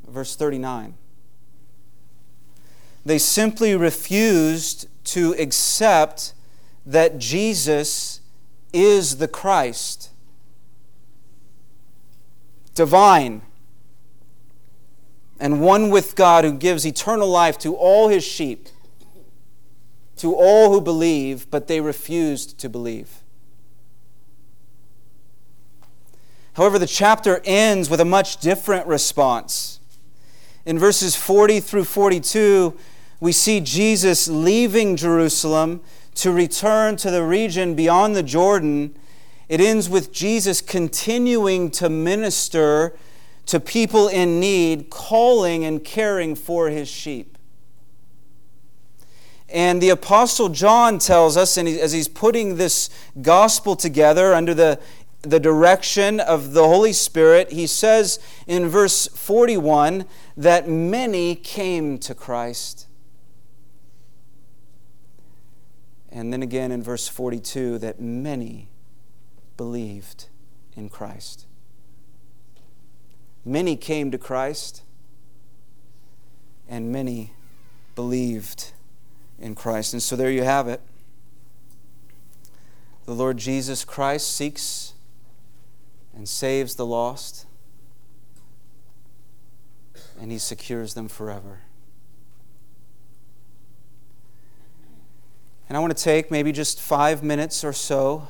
Verse 0.05 0.35
39. 0.35 0.95
They 3.05 3.17
simply 3.17 3.77
refused 3.77 4.87
to 5.05 5.33
accept 5.39 6.33
that 6.85 7.17
Jesus 7.17 8.19
is 8.73 9.19
the 9.19 9.29
Christ, 9.29 10.09
divine 12.75 13.43
and 15.41 15.59
one 15.59 15.89
with 15.89 16.15
God 16.15 16.45
who 16.45 16.53
gives 16.53 16.85
eternal 16.85 17.27
life 17.27 17.57
to 17.57 17.75
all 17.75 18.09
his 18.09 18.23
sheep, 18.23 18.69
to 20.17 20.35
all 20.35 20.71
who 20.71 20.79
believe, 20.79 21.49
but 21.49 21.67
they 21.67 21.81
refused 21.81 22.59
to 22.59 22.69
believe. 22.69 23.23
However, 26.53 26.77
the 26.77 26.85
chapter 26.85 27.41
ends 27.43 27.89
with 27.89 27.99
a 27.99 28.05
much 28.05 28.37
different 28.37 28.85
response. 28.85 29.79
In 30.63 30.77
verses 30.77 31.15
40 31.15 31.59
through 31.59 31.85
42, 31.85 32.77
we 33.19 33.31
see 33.31 33.61
Jesus 33.61 34.27
leaving 34.27 34.95
Jerusalem 34.95 35.81
to 36.15 36.31
return 36.31 36.97
to 36.97 37.09
the 37.09 37.23
region 37.23 37.73
beyond 37.73 38.15
the 38.15 38.21
Jordan. 38.21 38.95
It 39.49 39.59
ends 39.59 39.89
with 39.89 40.13
Jesus 40.13 40.61
continuing 40.61 41.71
to 41.71 41.89
minister 41.89 42.95
to 43.51 43.59
people 43.59 44.07
in 44.07 44.39
need, 44.39 44.89
calling 44.89 45.65
and 45.65 45.83
caring 45.83 46.35
for 46.35 46.69
his 46.69 46.87
sheep. 46.87 47.37
And 49.49 49.81
the 49.81 49.89
Apostle 49.89 50.47
John 50.47 50.99
tells 50.99 51.35
us, 51.35 51.57
and 51.57 51.67
as 51.67 51.91
he's 51.91 52.07
putting 52.07 52.55
this 52.55 52.89
gospel 53.21 53.75
together 53.75 54.33
under 54.33 54.53
the, 54.53 54.79
the 55.23 55.37
direction 55.37 56.21
of 56.21 56.53
the 56.53 56.63
Holy 56.63 56.93
Spirit, 56.93 57.51
he 57.51 57.67
says 57.67 58.19
in 58.47 58.69
verse 58.69 59.07
41 59.07 60.05
that 60.37 60.69
many 60.69 61.35
came 61.35 61.97
to 61.97 62.15
Christ. 62.15 62.87
And 66.09 66.31
then 66.31 66.41
again 66.41 66.71
in 66.71 66.81
verse 66.81 67.09
42 67.09 67.79
that 67.79 67.99
many 67.99 68.69
believed 69.57 70.29
in 70.73 70.87
Christ. 70.87 71.47
Many 73.43 73.75
came 73.75 74.11
to 74.11 74.17
Christ, 74.17 74.83
and 76.69 76.91
many 76.91 77.33
believed 77.95 78.71
in 79.39 79.55
Christ. 79.55 79.93
And 79.93 80.01
so 80.01 80.15
there 80.15 80.29
you 80.29 80.43
have 80.43 80.67
it. 80.67 80.81
The 83.05 83.15
Lord 83.15 83.37
Jesus 83.37 83.83
Christ 83.83 84.33
seeks 84.33 84.93
and 86.15 86.29
saves 86.29 86.75
the 86.75 86.85
lost, 86.85 87.47
and 90.19 90.31
he 90.31 90.37
secures 90.37 90.93
them 90.93 91.07
forever. 91.07 91.61
And 95.67 95.77
I 95.77 95.79
want 95.79 95.95
to 95.95 96.03
take 96.03 96.29
maybe 96.29 96.51
just 96.51 96.79
five 96.79 97.23
minutes 97.23 97.63
or 97.63 97.73
so 97.73 98.27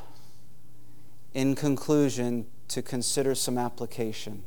in 1.33 1.55
conclusion 1.55 2.45
to 2.69 2.81
consider 2.81 3.35
some 3.35 3.57
application. 3.57 4.43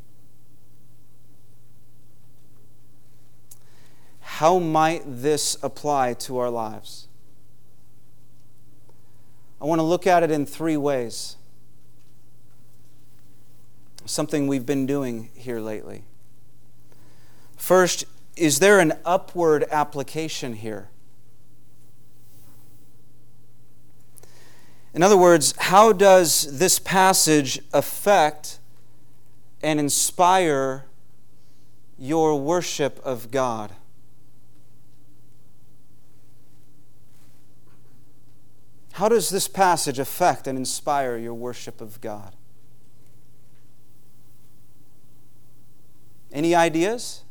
How 4.38 4.58
might 4.58 5.02
this 5.06 5.56
apply 5.62 6.12
to 6.12 6.38
our 6.38 6.50
lives? 6.50 7.06
I 9.60 9.64
want 9.64 9.78
to 9.78 9.84
look 9.84 10.08
at 10.08 10.24
it 10.24 10.30
in 10.32 10.44
three 10.44 10.76
ways. 10.76 11.36
Something 14.04 14.48
we've 14.48 14.66
been 14.66 14.86
doing 14.86 15.30
here 15.36 15.60
lately. 15.60 16.02
First, 17.56 18.06
is 18.34 18.58
there 18.58 18.80
an 18.80 18.94
upward 19.04 19.66
application 19.70 20.54
here? 20.54 20.88
In 24.92 25.04
other 25.04 25.16
words, 25.16 25.54
how 25.58 25.92
does 25.92 26.58
this 26.58 26.80
passage 26.80 27.60
affect 27.72 28.58
and 29.62 29.78
inspire 29.78 30.86
your 31.96 32.36
worship 32.36 33.00
of 33.04 33.30
God? 33.30 33.70
How 38.94 39.08
does 39.08 39.28
this 39.28 39.48
passage 39.48 39.98
affect 39.98 40.46
and 40.46 40.56
inspire 40.56 41.16
your 41.16 41.34
worship 41.34 41.80
of 41.80 42.00
God? 42.00 42.36
Any 46.32 46.54
ideas? 46.54 47.24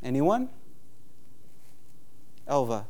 Anyone? 0.00 0.48
Elva. 2.46 2.86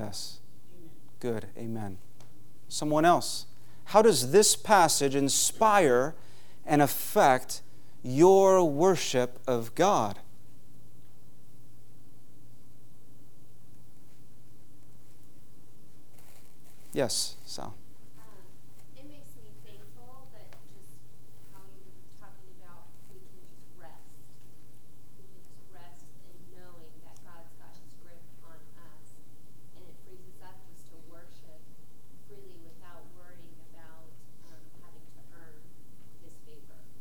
Yes. 0.00 0.38
Good. 1.20 1.48
Amen. 1.58 1.98
Someone 2.68 3.04
else. 3.04 3.44
How 3.84 4.00
does 4.00 4.32
this 4.32 4.56
passage 4.56 5.14
inspire 5.14 6.14
and 6.64 6.80
affect 6.80 7.60
your 8.02 8.64
worship 8.64 9.38
of 9.46 9.74
God? 9.74 10.20
Yes, 16.94 17.36
Sal. 17.44 17.74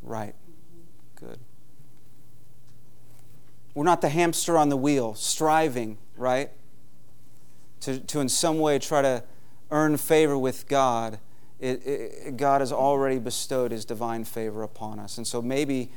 Right. 0.10 0.34
Good. 1.20 1.38
We're 3.76 3.84
not 3.84 4.02
the 4.02 4.10
hamster 4.10 4.58
on 4.58 4.70
the 4.70 4.76
wheel, 4.76 5.14
striving, 5.14 6.00
right? 6.18 6.50
To, 7.82 8.00
to 8.00 8.20
in 8.20 8.28
some 8.28 8.58
way 8.58 8.80
try 8.80 9.04
to 9.04 9.24
earn 9.70 9.98
favor 9.98 10.36
with 10.36 10.68
God. 10.68 11.20
It, 11.60 11.86
it, 11.86 12.38
God 12.38 12.62
has 12.62 12.72
already 12.72 13.20
bestowed 13.20 13.72
His 13.72 13.86
divine 13.86 14.24
favor 14.24 14.64
upon 14.64 14.98
us. 14.98 15.20
And 15.20 15.28
so 15.28 15.44
maybe 15.44 15.92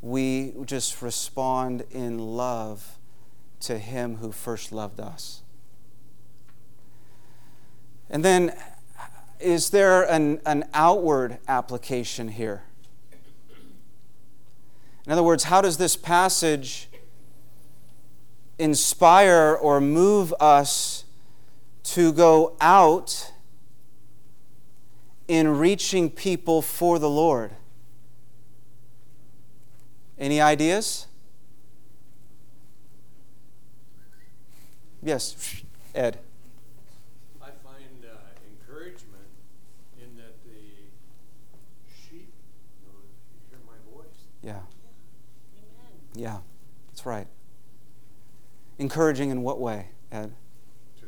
we 0.00 0.54
just 0.64 1.02
respond 1.02 1.84
in 1.90 2.18
love 2.18 2.96
to 3.60 3.78
him 3.78 4.16
who 4.16 4.32
first 4.32 4.72
loved 4.72 4.98
us. 4.98 5.42
And 8.08 8.24
then, 8.24 8.56
is 9.38 9.68
there 9.68 10.04
an, 10.10 10.40
an 10.46 10.64
outward 10.72 11.36
application 11.46 12.28
here? 12.28 12.62
In 15.08 15.12
other 15.12 15.22
words, 15.22 15.44
how 15.44 15.62
does 15.62 15.78
this 15.78 15.96
passage 15.96 16.90
inspire 18.58 19.54
or 19.58 19.80
move 19.80 20.34
us 20.38 21.06
to 21.84 22.12
go 22.12 22.54
out 22.60 23.32
in 25.26 25.56
reaching 25.56 26.10
people 26.10 26.60
for 26.60 26.98
the 26.98 27.08
Lord? 27.08 27.52
Any 30.18 30.42
ideas? 30.42 31.06
Yes, 35.02 35.62
Ed. 35.94 36.18
I 37.40 37.46
find 37.64 38.04
uh, 38.04 38.08
encouragement 38.60 39.24
in 39.98 40.18
that 40.18 40.34
the 40.44 40.50
sheep 41.88 42.30
know 42.84 42.90
to 42.90 43.48
hear 43.48 43.58
my 43.66 43.72
voice. 43.90 44.04
Yeah. 44.42 44.50
Amen. 44.50 44.64
Yeah, 46.18 46.38
that's 46.88 47.06
right. 47.06 47.28
Encouraging 48.76 49.30
in 49.30 49.42
what 49.42 49.60
way, 49.60 49.90
Ed? 50.10 50.32
To 50.98 51.04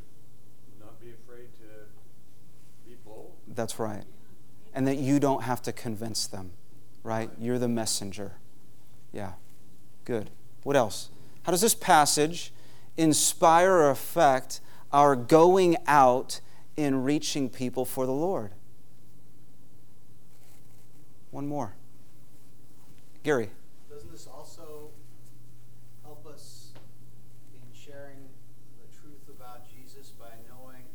not 0.79 1.01
be 1.01 1.09
afraid 1.09 1.49
to 1.59 2.89
be 2.89 2.97
bold. 3.05 3.33
That's 3.49 3.81
right. 3.81 4.05
And 4.73 4.87
that 4.87 4.99
you 4.99 5.19
don't 5.19 5.43
have 5.43 5.63
to 5.63 5.73
convince 5.73 6.29
them, 6.29 6.53
right? 7.03 7.29
You're 7.41 7.59
the 7.59 7.67
messenger. 7.67 8.35
Yeah, 9.13 9.33
good. 10.05 10.31
What 10.63 10.77
else? 10.77 11.11
How 11.43 11.51
does 11.51 11.61
this 11.61 11.75
passage 11.75 12.53
inspire 12.97 13.73
or 13.73 13.91
affect 13.91 14.61
our 14.93 15.17
going 15.17 15.77
out 15.89 16.41
in 16.77 17.03
reaching 17.03 17.51
people 17.51 17.85
for 17.85 18.07
the 18.07 18.13
Lord? 18.13 18.53
One 21.33 21.49
more. 21.49 21.75
Gary. 23.25 23.51
Doesn't 23.91 24.13
this 24.13 24.29
also 24.29 24.63
help 24.63 24.93
us 24.93 24.97
in 24.97 25.00
sharing 27.91 28.30
the 28.78 28.86
truth 28.95 29.26
about 29.26 29.66
Jesus 29.66 30.14
by 30.14 30.30
knowing 30.47 30.86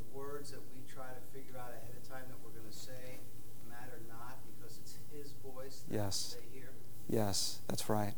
the 0.00 0.04
words 0.16 0.48
that 0.50 0.60
we 0.72 0.80
try 0.88 1.12
to 1.12 1.20
figure 1.28 1.60
out 1.60 1.76
ahead 1.76 1.92
of 1.92 2.08
time 2.08 2.24
that 2.32 2.40
we're 2.40 2.56
going 2.56 2.64
to 2.64 2.72
say 2.72 3.20
matter 3.68 4.00
not 4.08 4.40
because 4.48 4.78
it's 4.80 4.96
His 5.12 5.32
voice 5.44 5.84
that 5.88 5.94
Yes. 5.94 6.36
they 6.40 6.58
hear? 6.58 6.72
Yes, 7.06 7.60
that's 7.68 7.90
right. 7.90 8.14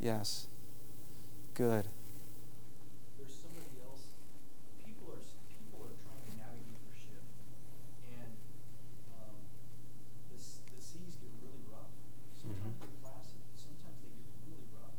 Yes. 0.00 0.48
Good. 1.54 1.86
there's 3.18 3.34
somebody 3.34 3.78
else. 3.86 4.10
People 4.82 5.14
are 5.14 5.22
people 5.54 5.78
are 5.86 5.94
trying 6.02 6.22
to 6.26 6.34
navigate 6.34 6.82
their 6.82 6.98
ship, 6.98 7.22
and 8.10 8.30
um, 9.14 9.38
this 10.34 10.62
the 10.74 10.82
seas 10.82 11.14
get 11.22 11.30
really 11.46 11.62
rough. 11.70 11.90
Sometimes 12.38 12.74
they're 12.78 12.98
placid, 13.02 13.38
sometimes 13.58 13.98
they 14.02 14.10
get 14.14 14.30
really 14.50 14.66
rough, 14.74 14.94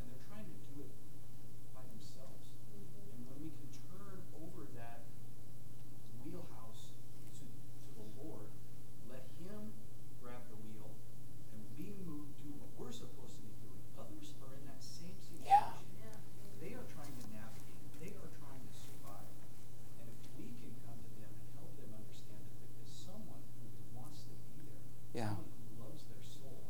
and 0.00 0.04
they're 0.12 0.24
trying 0.28 0.44
to 0.44 0.56
do 0.76 0.84
it 0.84 0.92
by 1.72 1.80
themselves. 1.88 2.52
And 2.76 2.84
when 3.32 3.38
we 3.40 3.48
can 3.56 3.68
turn 3.96 4.20
over 4.36 4.68
that 4.76 5.08
wheelhouse 6.20 6.92
to 7.40 7.44
to 7.48 7.90
the 7.96 8.06
Lord, 8.20 8.52
let 9.08 9.24
Him 9.40 9.72
grab 10.20 10.44
the 10.52 10.60
wheel, 10.68 10.92
and 11.56 11.64
we 11.80 11.96
move 12.04 12.28
do 12.44 12.52
what 12.60 12.68
we're 12.76 12.92
supposed 12.92 13.40
to 13.40 13.42
be 13.48 13.56
doing. 13.64 13.80
Others 13.96 14.36
are 14.44 14.52
in 14.52 14.68
that 14.68 14.84
same 14.84 15.16
situation. 15.24 15.48
Yeah. 15.48 16.12
Yeah. 16.12 16.20
They 16.60 16.72
are 16.76 16.84
trying 16.92 17.12
to 17.16 17.26
navigate. 17.32 17.80
They 18.00 18.12
are 18.20 18.30
trying 18.40 18.60
to 18.64 18.72
survive. 18.74 19.32
And 20.00 20.06
if 20.08 20.18
we 20.36 20.48
can 20.60 20.72
come 20.84 20.96
to 20.98 21.12
them 21.20 21.28
and 21.32 21.48
help 21.60 21.72
them 21.76 21.92
understand 21.92 22.40
that 22.40 22.56
there 22.64 22.74
is 22.84 22.90
someone 22.90 23.40
who 23.60 23.68
wants 23.96 24.24
to 24.28 24.32
be 24.56 24.64
there, 24.68 24.84
Yeah. 25.12 25.36
someone 25.36 25.52
who 25.60 25.72
loves 25.84 26.02
their 26.08 26.24
soul, 26.24 26.64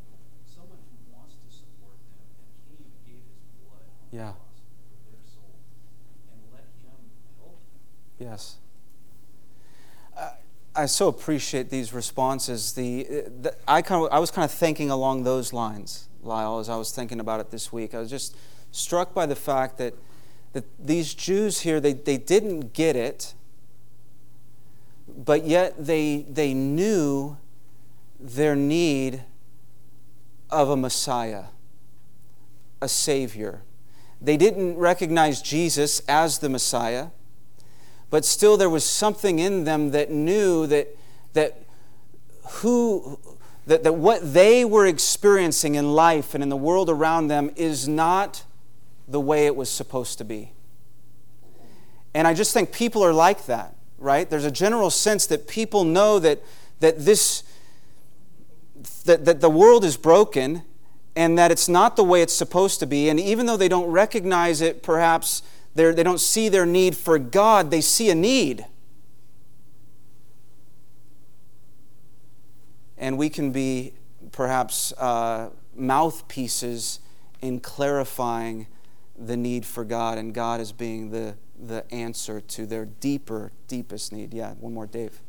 someone 0.47 0.83
who 0.83 0.99
wants 1.15 1.39
to 1.43 1.49
support 1.51 1.97
them 2.11 2.27
and 2.43 2.51
came 2.67 2.83
and 2.87 2.99
gave 3.07 3.23
his 3.25 3.43
blood 3.63 3.87
on 3.87 4.07
Yeah. 4.15 4.35
the 4.35 4.43
cross 4.43 4.59
for 4.69 5.11
their 5.15 5.27
soul, 5.31 5.55
and 6.35 6.39
let 6.55 6.67
him 6.83 6.99
help 7.39 7.59
them. 7.71 7.83
Yes. 8.19 8.59
Uh, 10.19 10.35
I 10.85 10.87
so 10.87 11.09
appreciate 11.09 11.71
these 11.71 11.95
responses. 11.95 12.75
The, 12.75 13.05
the 13.41 13.57
I 13.67 13.81
kind 13.81 14.05
of, 14.05 14.13
I 14.13 14.19
was 14.19 14.31
kind 14.31 14.45
of 14.45 14.51
thinking 14.51 14.91
along 14.91 15.25
those 15.25 15.55
lines, 15.55 16.11
Lyle, 16.23 16.59
as 16.59 16.69
I 16.69 16.77
was 16.77 16.93
thinking 16.93 17.21
about 17.21 17.41
it 17.41 17.51
this 17.51 17.73
week. 17.73 17.95
I 17.95 18.01
was 18.01 18.11
just 18.11 18.37
struck 18.71 19.15
by 19.15 19.25
the 19.25 19.35
fact 19.35 19.79
that 19.79 19.95
that 20.53 20.65
these 20.79 21.15
Jews 21.15 21.61
here 21.61 21.81
they, 21.81 21.95
they 21.95 22.19
didn't 22.19 22.75
get 22.75 22.97
it, 22.97 23.33
but 25.09 25.47
yet 25.47 25.87
they 25.87 26.27
they 26.29 26.53
knew 26.53 27.39
their 28.21 28.55
need 28.55 29.25
of 30.51 30.69
a 30.69 30.77
Messiah, 30.77 31.45
a 32.83 32.91
Savior. 32.91 33.63
They 34.21 34.37
didn't 34.37 34.77
recognize 34.77 35.41
Jesus 35.41 36.01
as 36.01 36.41
the 36.41 36.51
Messiah 36.51 37.09
but 38.11 38.25
still 38.25 38.57
there 38.57 38.71
was 38.71 38.85
something 38.85 39.39
in 39.39 39.65
them 39.65 39.91
that 39.91 40.11
knew 40.11 40.67
that 40.67 40.97
that 41.33 41.61
who 42.61 43.19
that, 43.67 43.83
that 43.83 43.95
what 43.95 44.35
they 44.35 44.65
were 44.65 44.87
experiencing 44.87 45.75
in 45.75 45.95
life 45.95 46.35
and 46.35 46.43
in 46.43 46.49
the 46.51 46.57
world 46.57 46.91
around 46.91 47.29
them 47.29 47.51
is 47.57 47.89
not 47.89 48.45
the 49.09 49.21
way 49.21 49.47
it 49.47 49.57
was 49.57 49.71
supposed 49.71 50.19
to 50.19 50.25
be. 50.25 50.53
And 52.13 52.29
i 52.29 52.35
just 52.35 52.53
think 52.53 52.73
people 52.73 53.03
are 53.03 53.13
like 53.13 53.47
that 53.47 53.75
right? 54.05 54.29
There's 54.29 54.45
a 54.45 54.51
general 54.51 54.91
sense 54.91 55.27
that 55.27 55.49
people 55.49 55.85
know 55.85 56.19
that 56.19 56.43
that 56.81 57.05
this 57.05 57.43
that, 59.05 59.25
that 59.25 59.41
the 59.41 59.51
world 59.51 59.85
is 59.85 59.97
broken 59.97 60.63
and 61.17 61.39
that 61.39 61.51
it's 61.51 61.69
not 61.69 61.97
the 61.97 62.05
way 62.05 62.21
it's 62.21 62.35
supposed 62.35 62.81
to 62.81 62.87
be. 62.87 63.09
And 63.09 63.19
even 63.19 63.47
though 63.47 63.57
they 63.57 63.69
don't 63.69 63.87
recognize 63.87 64.61
it 64.61 64.83
perhaps 64.83 65.43
they're, 65.75 65.93
they 65.95 66.03
don't 66.03 66.21
see 66.21 66.49
their 66.49 66.67
need 66.67 66.97
for 66.97 67.19
God, 67.19 67.71
they 67.71 67.81
see 67.81 68.11
a 68.11 68.15
need. 68.15 68.67
And 72.97 73.19
we 73.19 73.29
can 73.29 73.51
be 73.51 73.93
perhaps 74.33 74.93
uh, 74.99 75.51
mouthpieces 75.75 77.01
in 77.43 77.61
clarifying 77.61 78.67
the 79.19 79.37
need 79.37 79.67
for 79.67 79.85
God 79.85 80.17
and 80.19 80.33
God 80.33 80.61
as 80.61 80.73
being 80.73 81.11
the, 81.11 81.35
the 81.59 81.85
answer 81.93 82.41
to 82.41 82.67
their 82.67 82.85
deeper, 82.87 83.53
deepest 83.69 84.13
need. 84.13 84.33
Yeah, 84.33 84.55
one 84.55 84.73
more, 84.75 84.87
Dave. 84.87 85.21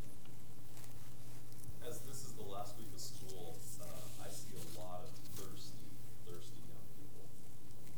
As 1.87 1.99
this 1.99 2.23
is 2.23 2.33
the 2.33 2.43
last 2.49 2.77
week 2.77 2.87
of 2.95 3.01
school, 3.01 3.57
uh, 3.81 3.85
I 4.23 4.29
see 4.29 4.53
a 4.55 4.79
lot 4.79 5.01
of 5.03 5.11
thirsty, 5.37 5.85
thirsty 6.25 6.61
young 6.69 6.85
people. 6.97 7.25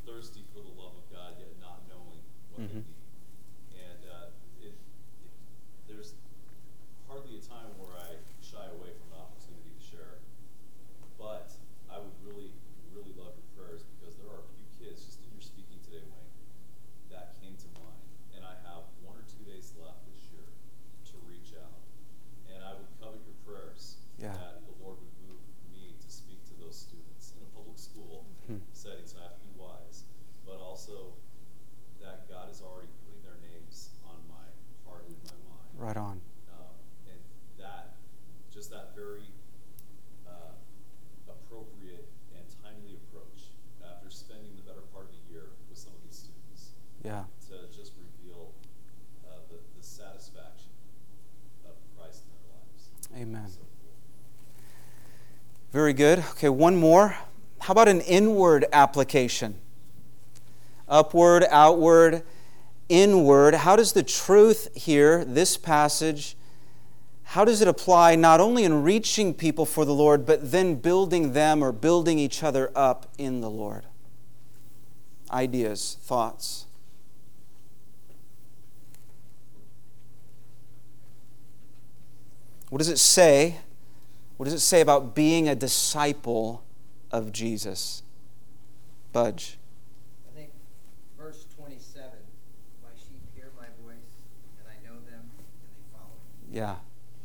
Thirsty 0.07 0.43
for 0.53 0.59
the 0.63 0.73
love 0.81 0.95
of 0.97 1.05
God, 1.13 1.33
yet 1.39 1.51
not 1.61 1.83
knowing 1.87 2.19
what 2.51 2.61
Mhm. 2.63 2.67
they 2.67 2.75
need. 2.75 2.85
And 3.79 4.01
uh, 4.11 4.27
it, 4.63 4.73
it, 5.23 5.31
there's 5.87 6.13
hardly 7.07 7.37
a 7.37 7.41
time 7.43 7.71
where 7.79 7.95
I 7.95 8.17
shy 8.43 8.65
away 8.75 8.91
from 8.99 9.07
an 9.15 9.23
opportunity 9.23 9.71
to 9.71 9.83
share. 9.87 10.19
But 11.17 11.47
I 11.87 11.95
would 11.99 12.13
really, 12.27 12.51
really 12.91 13.15
love 13.15 13.39
your 13.39 13.47
prayers 13.55 13.87
because 13.95 14.19
there 14.19 14.27
are 14.35 14.43
a 14.43 14.49
few 14.51 14.67
kids 14.83 15.03
just 15.07 15.23
in 15.23 15.31
your 15.31 15.41
speaking 15.41 15.79
today, 15.87 16.03
Wayne, 16.05 16.35
that 17.09 17.33
came 17.41 17.55
to 17.57 17.67
mind. 17.79 18.03
And 18.37 18.45
I 18.45 18.53
have 18.69 18.85
one 19.01 19.17
or 19.17 19.25
two 19.25 19.41
days 19.49 19.73
left 19.81 20.05
this 20.07 20.29
year 20.29 20.45
to 20.45 21.13
reach 21.25 21.57
out. 21.57 21.81
And 22.53 22.61
I 22.63 22.77
would 22.77 22.87
covet 23.01 23.23
your 23.25 23.35
prayers 23.47 23.97
Yeah. 24.21 24.33
that 24.37 24.61
the 24.67 24.75
Lord 24.83 25.01
would 25.01 25.15
move 25.25 25.41
me 25.73 25.97
to 25.99 26.09
speak 26.11 26.43
to 26.51 26.55
those 26.61 26.77
students 26.77 27.33
in 27.33 27.41
a 27.41 27.49
public 27.57 27.77
school 27.81 28.23
Hmm. 28.45 28.61
setting, 28.71 29.07
so 29.09 29.17
I 29.19 29.23
have 29.33 29.35
to 29.41 29.43
be 29.47 29.53
wise. 29.57 30.05
But 30.45 30.61
also 30.61 31.17
that 31.99 32.29
God 32.29 32.49
is 32.53 32.61
already 32.61 32.93
putting 33.03 33.21
their 33.25 33.41
names 33.41 33.89
on 34.05 34.21
my 34.29 34.45
heart 34.85 35.03
and 35.09 35.17
in 35.17 35.23
my 35.25 35.39
mind. 35.49 35.67
Right 35.81 35.97
on. 35.97 36.21
Um, 36.53 36.77
and 37.09 37.19
that, 37.57 37.97
just 38.53 38.69
that 38.69 38.93
very 38.95 39.25
uh, 40.27 40.53
appropriate 41.27 42.07
and 42.35 42.45
timely 42.63 42.95
approach 42.95 43.51
after 43.83 44.09
spending 44.09 44.55
the 44.55 44.61
better 44.63 44.81
part 44.93 45.05
of 45.07 45.11
a 45.15 45.31
year 45.31 45.51
with 45.69 45.77
some 45.77 45.93
of 45.93 46.01
these 46.03 46.15
students 46.27 46.71
Yeah. 47.03 47.25
to 47.49 47.67
just 47.75 47.93
reveal 47.99 48.53
uh, 49.27 49.39
the, 49.49 49.59
the 49.77 49.83
satisfaction 49.83 50.71
of 51.65 51.75
Christ 51.95 52.23
in 52.25 52.31
their 52.35 52.47
lives. 52.55 52.83
Amen. 53.15 53.49
So 53.51 53.59
cool. 53.61 53.95
Very 55.87 55.93
good. 55.93 56.19
Okay, 56.31 56.49
one 56.49 56.75
more. 56.75 57.15
How 57.59 57.71
about 57.71 57.87
an 57.87 58.01
inward 58.01 58.65
application? 58.73 59.55
Upward, 60.89 61.45
outward, 61.49 62.23
inward. 62.89 63.53
How 63.55 63.77
does 63.77 63.93
the 63.93 64.03
truth 64.03 64.67
here, 64.75 65.23
this 65.23 65.55
passage, 65.55 66.35
how 67.23 67.45
does 67.45 67.61
it 67.61 67.69
apply 67.69 68.17
not 68.17 68.41
only 68.41 68.65
in 68.65 68.83
reaching 68.83 69.33
people 69.33 69.65
for 69.65 69.85
the 69.85 69.93
Lord, 69.93 70.25
but 70.25 70.51
then 70.51 70.75
building 70.75 71.31
them 71.31 71.63
or 71.63 71.71
building 71.71 72.19
each 72.19 72.43
other 72.43 72.69
up 72.75 73.09
in 73.17 73.39
the 73.39 73.49
Lord? 73.49 73.85
ideas, 75.31 75.95
thoughts? 76.01 76.65
What 82.67 82.79
does 82.79 82.89
it 82.89 82.99
say? 82.99 83.59
What 84.37 84.45
does 84.45 84.53
it 84.53 84.59
say 84.59 84.81
about 84.81 85.15
being 85.15 85.49
a 85.49 85.55
disciple 85.55 86.63
of 87.11 87.31
Jesus? 87.31 88.03
Budge. 89.11 89.57
I 90.29 90.37
think 90.37 90.51
verse 91.17 91.45
27 91.57 92.05
My 92.83 92.89
sheep 92.95 93.21
hear 93.35 93.49
my 93.57 93.65
voice, 93.81 94.21
and 94.61 94.67
I 94.69 94.77
know 94.85 94.99
them, 95.09 95.25
and 95.25 95.69
they 95.73 95.85
follow 95.91 96.13
me. 96.21 96.53
Yeah. 96.55 96.75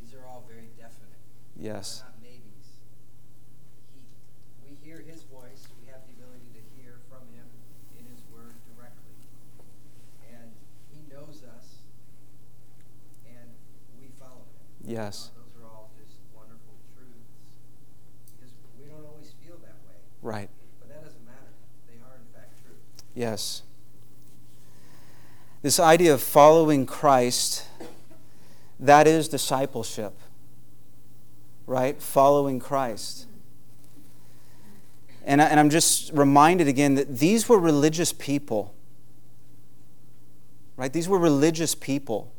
These 0.01 0.15
are 0.15 0.25
all 0.25 0.45
very 0.49 0.73
definite. 0.79 1.21
Yes. 1.61 2.01
They're 2.01 2.09
not 2.09 2.23
maybes. 2.25 2.67
He, 3.93 4.01
we 4.65 4.73
hear 4.81 5.05
his 5.05 5.23
voice. 5.29 5.69
We 5.85 5.93
have 5.93 6.01
the 6.09 6.17
ability 6.17 6.49
to 6.57 6.63
hear 6.81 6.97
from 7.13 7.29
him 7.37 7.45
in 8.01 8.09
his 8.09 8.25
word 8.33 8.57
directly. 8.73 9.21
And 10.33 10.49
he 10.89 11.05
knows 11.13 11.45
us, 11.45 11.85
and 13.29 13.53
we 14.01 14.09
follow 14.17 14.49
him. 14.49 14.65
Yes. 14.89 15.29
Uh, 15.37 15.45
Those 15.45 15.61
are 15.61 15.69
all 15.69 15.93
just 16.01 16.17
wonderful 16.33 16.75
truths. 16.97 17.61
Because 18.35 18.57
we 18.81 18.89
don't 18.89 19.05
always 19.07 19.31
feel 19.45 19.61
that 19.63 19.79
way. 19.87 20.01
Right. 20.23 20.49
But 20.79 20.89
that 20.89 21.05
doesn't 21.05 21.25
matter. 21.27 21.39
They 21.89 21.99
are, 21.99 22.17
in 22.17 22.33
fact, 22.33 22.55
true. 22.65 22.75
Yes. 23.15 23.63
This 25.63 25.79
idea 25.79 26.15
of 26.15 26.23
following 26.23 26.87
Christ, 26.87 27.67
that 28.81 29.07
is 29.07 29.29
discipleship, 29.29 30.13
right? 31.67 32.01
Following 32.01 32.61
Christ. 32.61 33.27
And, 35.25 35.41
I, 35.41 35.47
and 35.47 35.61
I'm 35.61 35.71
just 35.71 36.13
reminded 36.13 36.67
again 36.67 36.95
that 36.97 37.19
these 37.19 37.49
were 37.49 37.59
religious 37.59 38.13
people, 38.13 38.75
right? 40.77 40.93
These 40.93 41.09
were 41.09 41.19
religious 41.19 41.75
people. 41.75 42.33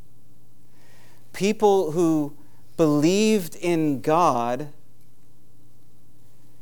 People 1.31 1.91
who 1.91 2.35
believed 2.75 3.55
in 3.55 4.01
God, 4.01 4.69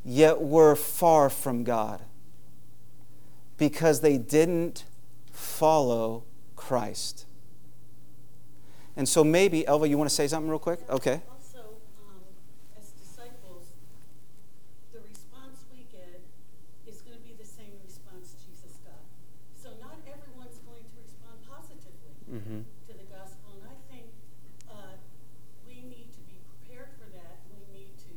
yet 0.03 0.41
were 0.41 0.75
far 0.75 1.29
from 1.29 1.63
God 1.63 2.01
because 3.57 4.01
they 4.01 4.17
didn't 4.17 4.85
follow 5.31 6.23
Christ. 6.55 7.25
And 8.95 9.07
so 9.07 9.23
maybe, 9.23 9.65
Elva, 9.67 9.87
you 9.87 9.97
want 9.97 10.09
to 10.09 10.15
say 10.15 10.27
something 10.27 10.49
real 10.49 10.59
quick? 10.59 10.79
Okay. 10.89 11.21
Also, 11.31 11.79
um, 12.03 12.21
as 12.77 12.89
disciples, 12.99 13.71
the 14.91 14.99
response 15.07 15.63
we 15.71 15.85
get 15.91 16.19
is 16.89 17.01
going 17.01 17.15
to 17.15 17.23
be 17.23 17.33
the 17.39 17.47
same 17.47 17.71
response 17.85 18.35
Jesus 18.43 18.77
got. 18.83 18.99
So 19.55 19.69
not 19.79 19.95
everyone's 20.09 20.59
going 20.67 20.83
to 20.83 20.95
respond 21.01 21.37
positively 21.47 21.97
Mm-hmm. 22.31 22.63
to 22.87 22.93
the 22.95 23.03
gospel, 23.11 23.59
and 23.59 23.67
I 23.67 23.75
think 23.91 24.07
uh, 24.71 24.95
we 25.67 25.83
need 25.83 26.15
to 26.15 26.21
be 26.31 26.39
prepared 26.47 26.95
for 26.95 27.11
that. 27.11 27.43
We 27.51 27.59
need 27.75 27.91
to 28.07 28.13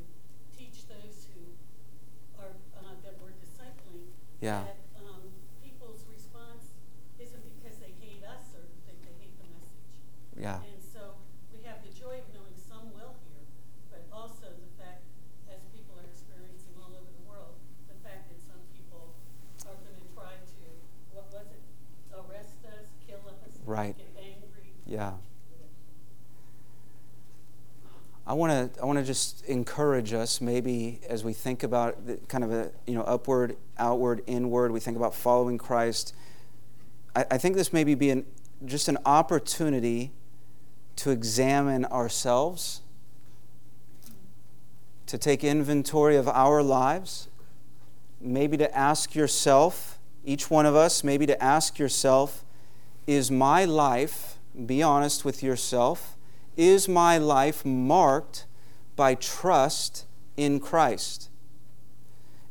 teach 0.55 0.87
those 0.87 1.27
who 1.35 1.43
are 2.39 2.55
uh, 2.79 2.95
that 3.03 3.19
we're 3.19 3.35
discipling 3.43 4.15
Yeah. 4.39 4.71
that 4.71 4.79
um, 5.03 5.35
people's 5.59 6.07
response 6.07 6.71
isn't 7.19 7.43
because 7.59 7.83
they 7.83 7.91
hate 7.99 8.23
us 8.23 8.55
or 8.55 8.63
that 8.87 8.99
they 9.03 9.15
hate 9.19 9.35
the 9.43 9.51
message. 9.51 9.83
Yeah. 10.39 10.63
And 10.63 10.79
so 10.79 11.19
we 11.51 11.67
have 11.67 11.83
the 11.83 11.91
joy 11.91 12.23
of 12.23 12.27
knowing 12.39 12.55
some 12.55 12.95
will 12.95 13.19
hear, 13.27 13.43
but 13.91 14.07
also 14.15 14.47
the 14.55 14.71
fact, 14.79 15.03
as 15.51 15.67
people 15.75 15.99
are 15.99 16.07
experiencing 16.07 16.79
all 16.79 16.95
over 16.95 17.11
the 17.11 17.25
world, 17.27 17.59
the 17.91 17.99
fact 18.07 18.31
that 18.31 18.39
some 18.39 18.63
people 18.79 19.11
are 19.67 19.75
going 19.83 19.99
to 19.99 20.07
try 20.15 20.39
to, 20.39 20.67
what 21.11 21.27
was 21.35 21.51
it, 21.51 21.63
arrest 22.15 22.63
us, 22.71 22.95
kill 23.03 23.19
us, 23.27 23.43
Right. 23.67 23.97
get 23.97 24.13
angry. 24.21 24.77
Yeah. 24.87 25.13
I 28.24 28.24
want 28.35 28.75
to 28.75 28.83
I 28.83 28.87
want 28.87 28.99
to 28.99 29.05
just 29.05 29.45
encourage 29.47 30.13
us 30.13 30.41
maybe 30.41 31.01
as 31.09 31.25
we 31.25 31.33
think 31.33 31.63
about 31.63 32.07
the, 32.07 32.17
kind 32.29 32.45
of 32.45 32.53
a 32.53 32.71
you 32.87 32.95
know 32.95 33.03
upward, 33.03 33.57
outward, 33.79 34.23
inward. 34.27 34.73
We 34.73 34.81
think 34.81 34.97
about 34.97 35.15
following 35.15 35.59
Christ. 35.59 36.15
I, 37.15 37.25
I 37.33 37.39
think 37.39 37.57
this 37.57 37.73
maybe 37.73 37.95
be 37.95 38.11
an 38.11 38.25
just 38.65 38.89
an 38.89 38.99
opportunity 39.05 40.13
to 40.97 41.11
examine 41.11 41.85
ourselves, 41.87 42.81
to 45.07 45.19
take 45.19 45.45
inventory 45.45 46.17
of 46.17 46.29
our 46.29 46.63
lives, 46.63 47.29
maybe 48.21 48.57
to 48.57 48.75
ask 48.77 49.15
yourself, 49.15 49.99
each 50.25 50.51
one 50.51 50.67
of 50.67 50.75
us, 50.75 51.05
maybe 51.05 51.27
to 51.27 51.43
ask 51.43 51.79
yourself, 51.79 52.45
is 53.07 53.31
my 53.31 53.65
life, 53.65 54.39
be 54.67 54.83
honest 54.83 55.25
with 55.25 55.43
yourself, 55.43 56.14
is 56.57 56.89
my 56.89 57.19
life 57.19 57.65
marked 57.65 58.47
by 58.97 59.15
trust 59.15 60.07
in 60.37 60.61
Christ? 60.61 61.31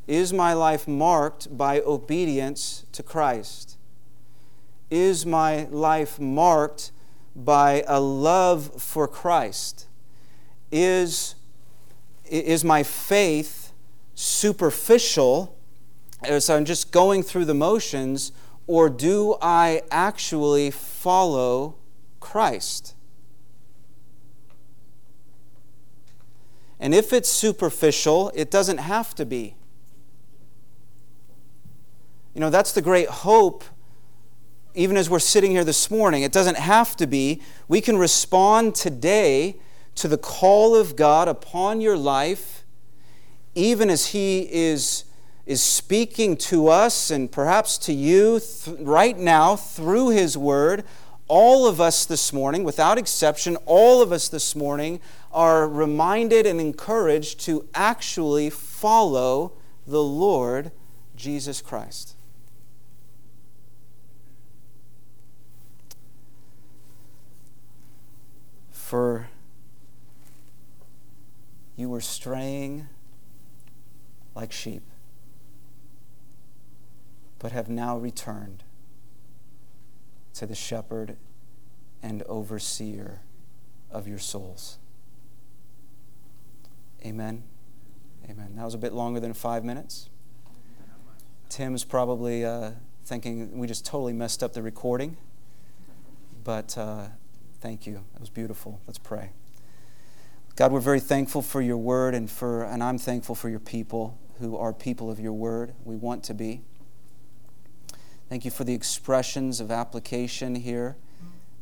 Is 0.08 0.34
my 0.34 0.54
life 0.54 0.88
marked 0.88 1.56
by 1.56 1.80
obedience 1.82 2.86
to 2.92 3.04
Christ? 3.04 3.78
Is 4.90 5.26
my 5.26 5.66
life 5.72 6.20
marked 6.20 6.92
by 7.36 7.84
a 7.88 8.00
love 8.00 8.82
for 8.82 9.08
Christ? 9.08 9.88
Is, 10.72 11.36
is 12.30 12.64
my 12.64 12.84
faith 12.84 13.72
superficial 14.16 15.56
uh, 16.24 16.34
as 16.34 16.50
I'm 16.50 16.66
just 16.66 16.92
going 16.92 17.24
through 17.24 17.46
the 17.46 17.54
motions, 17.54 18.32
or 18.68 18.90
do 18.90 19.36
I 19.42 19.82
actually 19.92 20.72
follow 20.72 21.76
Christ? 22.20 22.93
And 26.84 26.94
if 26.94 27.14
it's 27.14 27.30
superficial, 27.30 28.30
it 28.36 28.52
doesn't 28.52 28.80
have 28.80 29.16
to 29.16 29.26
be. 29.26 29.56
You 32.34 32.42
know, 32.42 32.50
that's 32.50 32.74
the 32.74 32.82
great 32.82 33.08
hope, 33.08 33.64
even 34.76 34.98
as 34.98 35.10
we're 35.10 35.20
sitting 35.20 35.52
here 35.52 35.64
this 35.64 35.90
morning. 35.90 36.24
It 36.24 36.34
doesn't 36.34 36.58
have 36.58 36.98
to 36.98 37.08
be. 37.08 37.42
We 37.70 37.80
can 37.80 37.96
respond 37.96 38.76
today 38.76 39.56
to 39.96 40.10
the 40.10 40.18
call 40.18 40.76
of 40.76 40.98
God 40.98 41.30
upon 41.30 41.80
your 41.80 41.96
life, 41.96 42.66
even 43.56 43.90
as 43.90 44.08
He 44.08 44.50
is, 44.52 45.06
is 45.46 45.64
speaking 45.64 46.36
to 46.36 46.68
us 46.68 47.10
and 47.10 47.32
perhaps 47.32 47.78
to 47.78 47.94
you 47.94 48.42
th- 48.42 48.78
right 48.82 49.18
now 49.18 49.56
through 49.56 50.10
His 50.10 50.38
Word. 50.38 50.84
All 51.28 51.68
of 51.68 51.80
us 51.80 52.06
this 52.06 52.34
morning, 52.34 52.64
without 52.64 52.98
exception, 52.98 53.56
all 53.66 54.02
of 54.02 54.12
us 54.12 54.28
this 54.28 54.56
morning 54.56 55.00
are 55.32 55.68
reminded 55.68 56.46
and 56.46 56.60
encouraged 56.60 57.40
to 57.42 57.68
actually 57.74 58.50
follow 58.50 59.54
the 59.88 60.04
Lord 60.04 60.72
Jesus 61.16 61.62
Christ. 61.62 62.16
For 68.72 69.28
you 71.76 71.90
were 71.90 72.02
straying 72.02 72.90
like 74.36 74.52
sheep, 74.52 74.84
but 77.40 77.52
have 77.52 77.70
now 77.70 77.98
returned 77.98 78.64
to 80.36 80.46
the 80.46 80.56
shepherd 80.56 81.18
and 82.02 82.24
overseer 82.24 83.22
of 83.92 84.08
your 84.08 84.20
souls. 84.20 84.78
Amen. 87.06 87.44
Amen. 88.30 88.54
That 88.56 88.66
was 88.66 88.74
a 88.74 88.78
bit 88.78 88.94
longer 88.94 89.20
than 89.20 89.34
five 89.34 89.64
minutes. 89.64 90.10
Tim's 91.50 91.84
probably 91.84 92.46
uh, 92.46 92.72
thinking 93.06 93.58
we 93.58 93.68
just 93.68 93.86
totally 93.86 94.14
messed 94.14 94.42
up 94.42 94.54
the 94.54 94.62
recording. 94.62 95.18
But 96.44 96.78
uh, 96.78 97.08
thank 97.62 97.86
you. 97.86 98.04
That 98.14 98.20
was 98.20 98.30
beautiful. 98.30 98.82
Let's 98.88 98.98
pray. 98.98 99.32
God, 100.56 100.72
we're 100.72 100.80
very 100.80 101.00
thankful 101.00 101.42
for 101.42 101.62
your 101.62 101.78
word 101.78 102.14
and 102.14 102.30
for 102.30 102.64
and 102.64 102.84
I'm 102.84 102.98
thankful 102.98 103.36
for 103.36 103.50
your 103.50 103.60
people 103.60 104.18
who 104.40 104.58
are 104.58 104.74
people 104.74 105.10
of 105.10 105.20
your 105.20 105.34
word. 105.34 105.74
We 105.84 105.96
want 105.96 106.24
to 106.26 106.34
be. 106.34 106.62
Thank 108.34 108.46
you 108.46 108.50
for 108.50 108.64
the 108.64 108.74
expressions 108.74 109.60
of 109.60 109.70
application 109.70 110.56
here. 110.56 110.96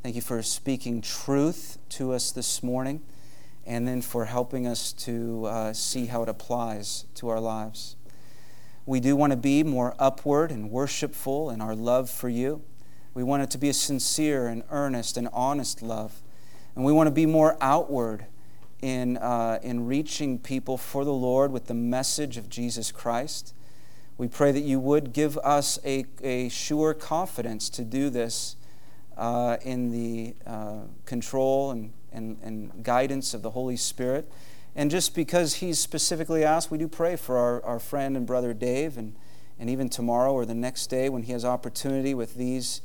Thank 0.03 0.15
you 0.15 0.22
for 0.22 0.41
speaking 0.41 1.01
truth 1.01 1.78
to 1.89 2.13
us 2.13 2.32
this 2.32 2.63
morning 2.63 3.01
and 3.65 3.86
then 3.86 4.01
for 4.01 4.24
helping 4.24 4.65
us 4.65 4.93
to 4.93 5.47
uh, 5.47 5.74
see 5.74 6.05
how 6.05 6.24
it 6.24 6.30
applies 6.30 7.07
to 7.15 7.28
our 7.28 7.41
lives. 7.41 7.97
We 8.86 9.01
do 9.01 9.17
want 9.17 9.32
to 9.32 9.38
be 9.38 9.63
more 9.63 9.95
upward 9.99 10.49
and 10.49 10.72
worshipful 10.72 11.49
in 11.49 11.59
our 11.59 11.76
love 11.76 12.09
for 12.09 12.30
you. 12.30 12.61
We 13.13 13.22
want 13.22 13.43
it 13.43 13.49
to 13.49 13.57
be 13.57 13.67
a 13.67 13.74
sincere 13.74 14.47
and 14.47 14.63
earnest 14.69 15.17
and 15.17 15.28
honest 15.34 15.82
love. 15.82 16.22
And 16.78 16.86
we 16.86 16.93
want 16.93 17.07
to 17.07 17.11
be 17.11 17.26
more 17.26 17.57
outward 17.59 18.28
in, 18.82 19.17
uh, 19.17 19.59
in 19.61 19.88
reaching 19.88 20.39
people 20.39 20.78
for 20.78 21.03
the 21.03 21.11
Lord 21.11 21.51
with 21.51 21.65
the 21.65 21.74
message 21.74 22.38
of 22.38 22.47
Jesus 22.47 22.93
Christ. 22.93 23.53
We 24.18 24.28
pray 24.28 24.51
that 24.51 24.62
you 24.62 24.80
would 24.80 25.14
give 25.14 25.38
us 25.39 25.80
a, 25.84 26.05
a 26.22 26.49
sure 26.49 26.93
confidence 26.93 27.70
to 27.70 27.84
do 27.84 28.09
this 28.09 28.55
uh, 29.18 29.57
in 29.64 29.91
the 29.91 30.36
uh, 30.45 30.82
control 31.05 31.72
and, 31.72 31.91
and, 32.12 32.38
and 32.43 32.84
guidance 32.84 33.34
of 33.34 33.41
the 33.41 33.51
Holy 33.51 33.78
Spirit. 33.78 34.32
And 34.76 34.89
just 34.89 35.16
because 35.16 35.55
he's 35.55 35.80
specifically 35.80 36.43
asked, 36.43 36.72
we 36.72 36.78
do 36.78 36.88
pray 36.88 37.16
for 37.16 37.38
our, 37.38 37.64
our 37.66 37.80
friend 37.80 38.16
and 38.16 38.26
brother 38.26 38.53
Dave, 38.53 38.97
and, 38.97 39.16
and 39.59 39.70
even 39.70 39.89
tomorrow 39.89 40.32
or 40.34 40.45
the 40.45 40.55
next 40.55 40.88
day 40.88 41.09
when 41.09 41.24
he 41.24 41.32
has 41.34 41.43
opportunity 41.43 42.14
with 42.14 42.36
these 42.36 42.82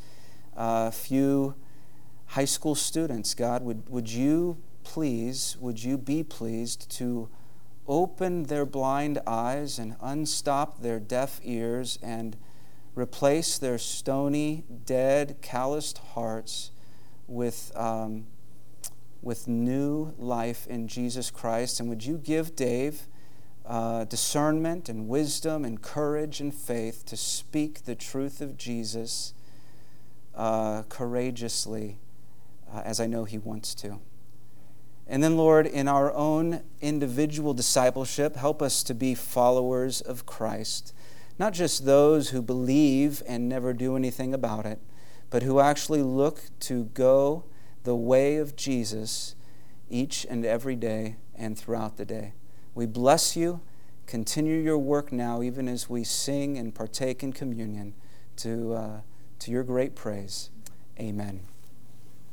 uh, 0.57 0.91
few 0.91 1.55
high 2.27 2.45
school 2.45 2.75
students. 2.75 3.35
God, 3.35 3.63
would, 3.63 3.89
would 3.89 4.11
you 4.11 4.57
please, 4.85 5.57
would 5.61 5.83
you 5.83 5.97
be 5.97 6.23
pleased 6.23 6.91
to 6.93 7.29
open 7.89 8.45
their 8.45 8.67
blind 8.67 9.19
eyes 9.27 9.79
and 9.79 9.97
unstop 10.01 10.83
their 10.83 11.01
deaf 11.01 11.41
ears 11.43 11.99
and 12.03 12.37
replace 12.95 13.59
their 13.59 13.79
stony, 13.79 14.65
dead, 14.85 15.37
calloused 15.43 15.99
hearts 15.99 16.71
with, 17.27 17.71
um, 17.77 18.27
with 19.23 19.47
new 19.47 20.15
life 20.19 20.67
in 20.67 20.89
Jesus 20.89 21.31
Christ. 21.31 21.81
And 21.81 21.89
would 21.89 22.05
you 22.05 22.17
give 22.17 22.57
Dave 22.57 23.09
uh, 23.67 24.05
discernment 24.05 24.89
and 24.89 25.09
wisdom 25.09 25.65
and 25.65 25.83
courage 25.83 26.41
and 26.41 26.55
faith 26.55 27.05
to 27.07 27.17
speak 27.17 27.85
the 27.85 27.95
truth 27.95 28.41
of 28.41 28.57
Jesus 28.57 29.35
uh, 30.35 30.83
courageously, 30.89 31.99
uh, 32.73 32.83
as 32.85 33.01
I 33.01 33.07
know 33.07 33.25
he 33.25 33.39
wants 33.39 33.75
to. 33.77 33.99
And 35.09 35.23
then, 35.23 35.37
Lord, 35.37 35.67
in 35.67 35.87
our 35.87 36.13
own 36.13 36.63
individual 36.81 37.55
discipleship, 37.55 38.37
help 38.37 38.61
us 38.61 38.83
to 38.85 38.95
be 38.95 39.15
followers 39.15 40.01
of 40.01 40.27
Christ. 40.27 40.93
Not 41.39 41.53
just 41.53 41.85
those 41.85 42.31
who 42.31 42.43
believe 42.43 43.23
and 43.27 43.49
never 43.49 43.73
do 43.73 43.95
anything 43.95 44.35
about 44.35 44.67
it, 44.67 44.81
but 45.31 45.43
who 45.43 45.61
actually 45.61 46.03
look 46.03 46.41
to 46.61 46.85
go 46.95 47.45
the 47.85 47.95
way 47.95 48.37
of 48.37 48.57
Jesus 48.57 49.37
each 49.89 50.27
and 50.29 50.45
every 50.45 50.75
day 50.77 51.17
and 51.35 51.57
throughout 51.57 51.97
the 51.97 52.05
day. 52.05 52.33
We 52.75 52.87
bless 52.87 53.37
you. 53.37 53.61
Continue 54.07 54.61
your 54.61 54.79
work 54.79 55.13
now, 55.13 55.43
even 55.43 55.69
as 55.69 55.89
we 55.89 56.05
sing 56.05 56.59
and 56.59 56.75
partake 56.75 57.23
in 57.23 57.33
communion 57.33 57.95
to, 58.37 58.73
uh, 58.73 59.01
to 59.41 59.51
your 59.51 59.63
great 59.63 59.95
praise. 59.95 60.51
Amen. 60.99 61.41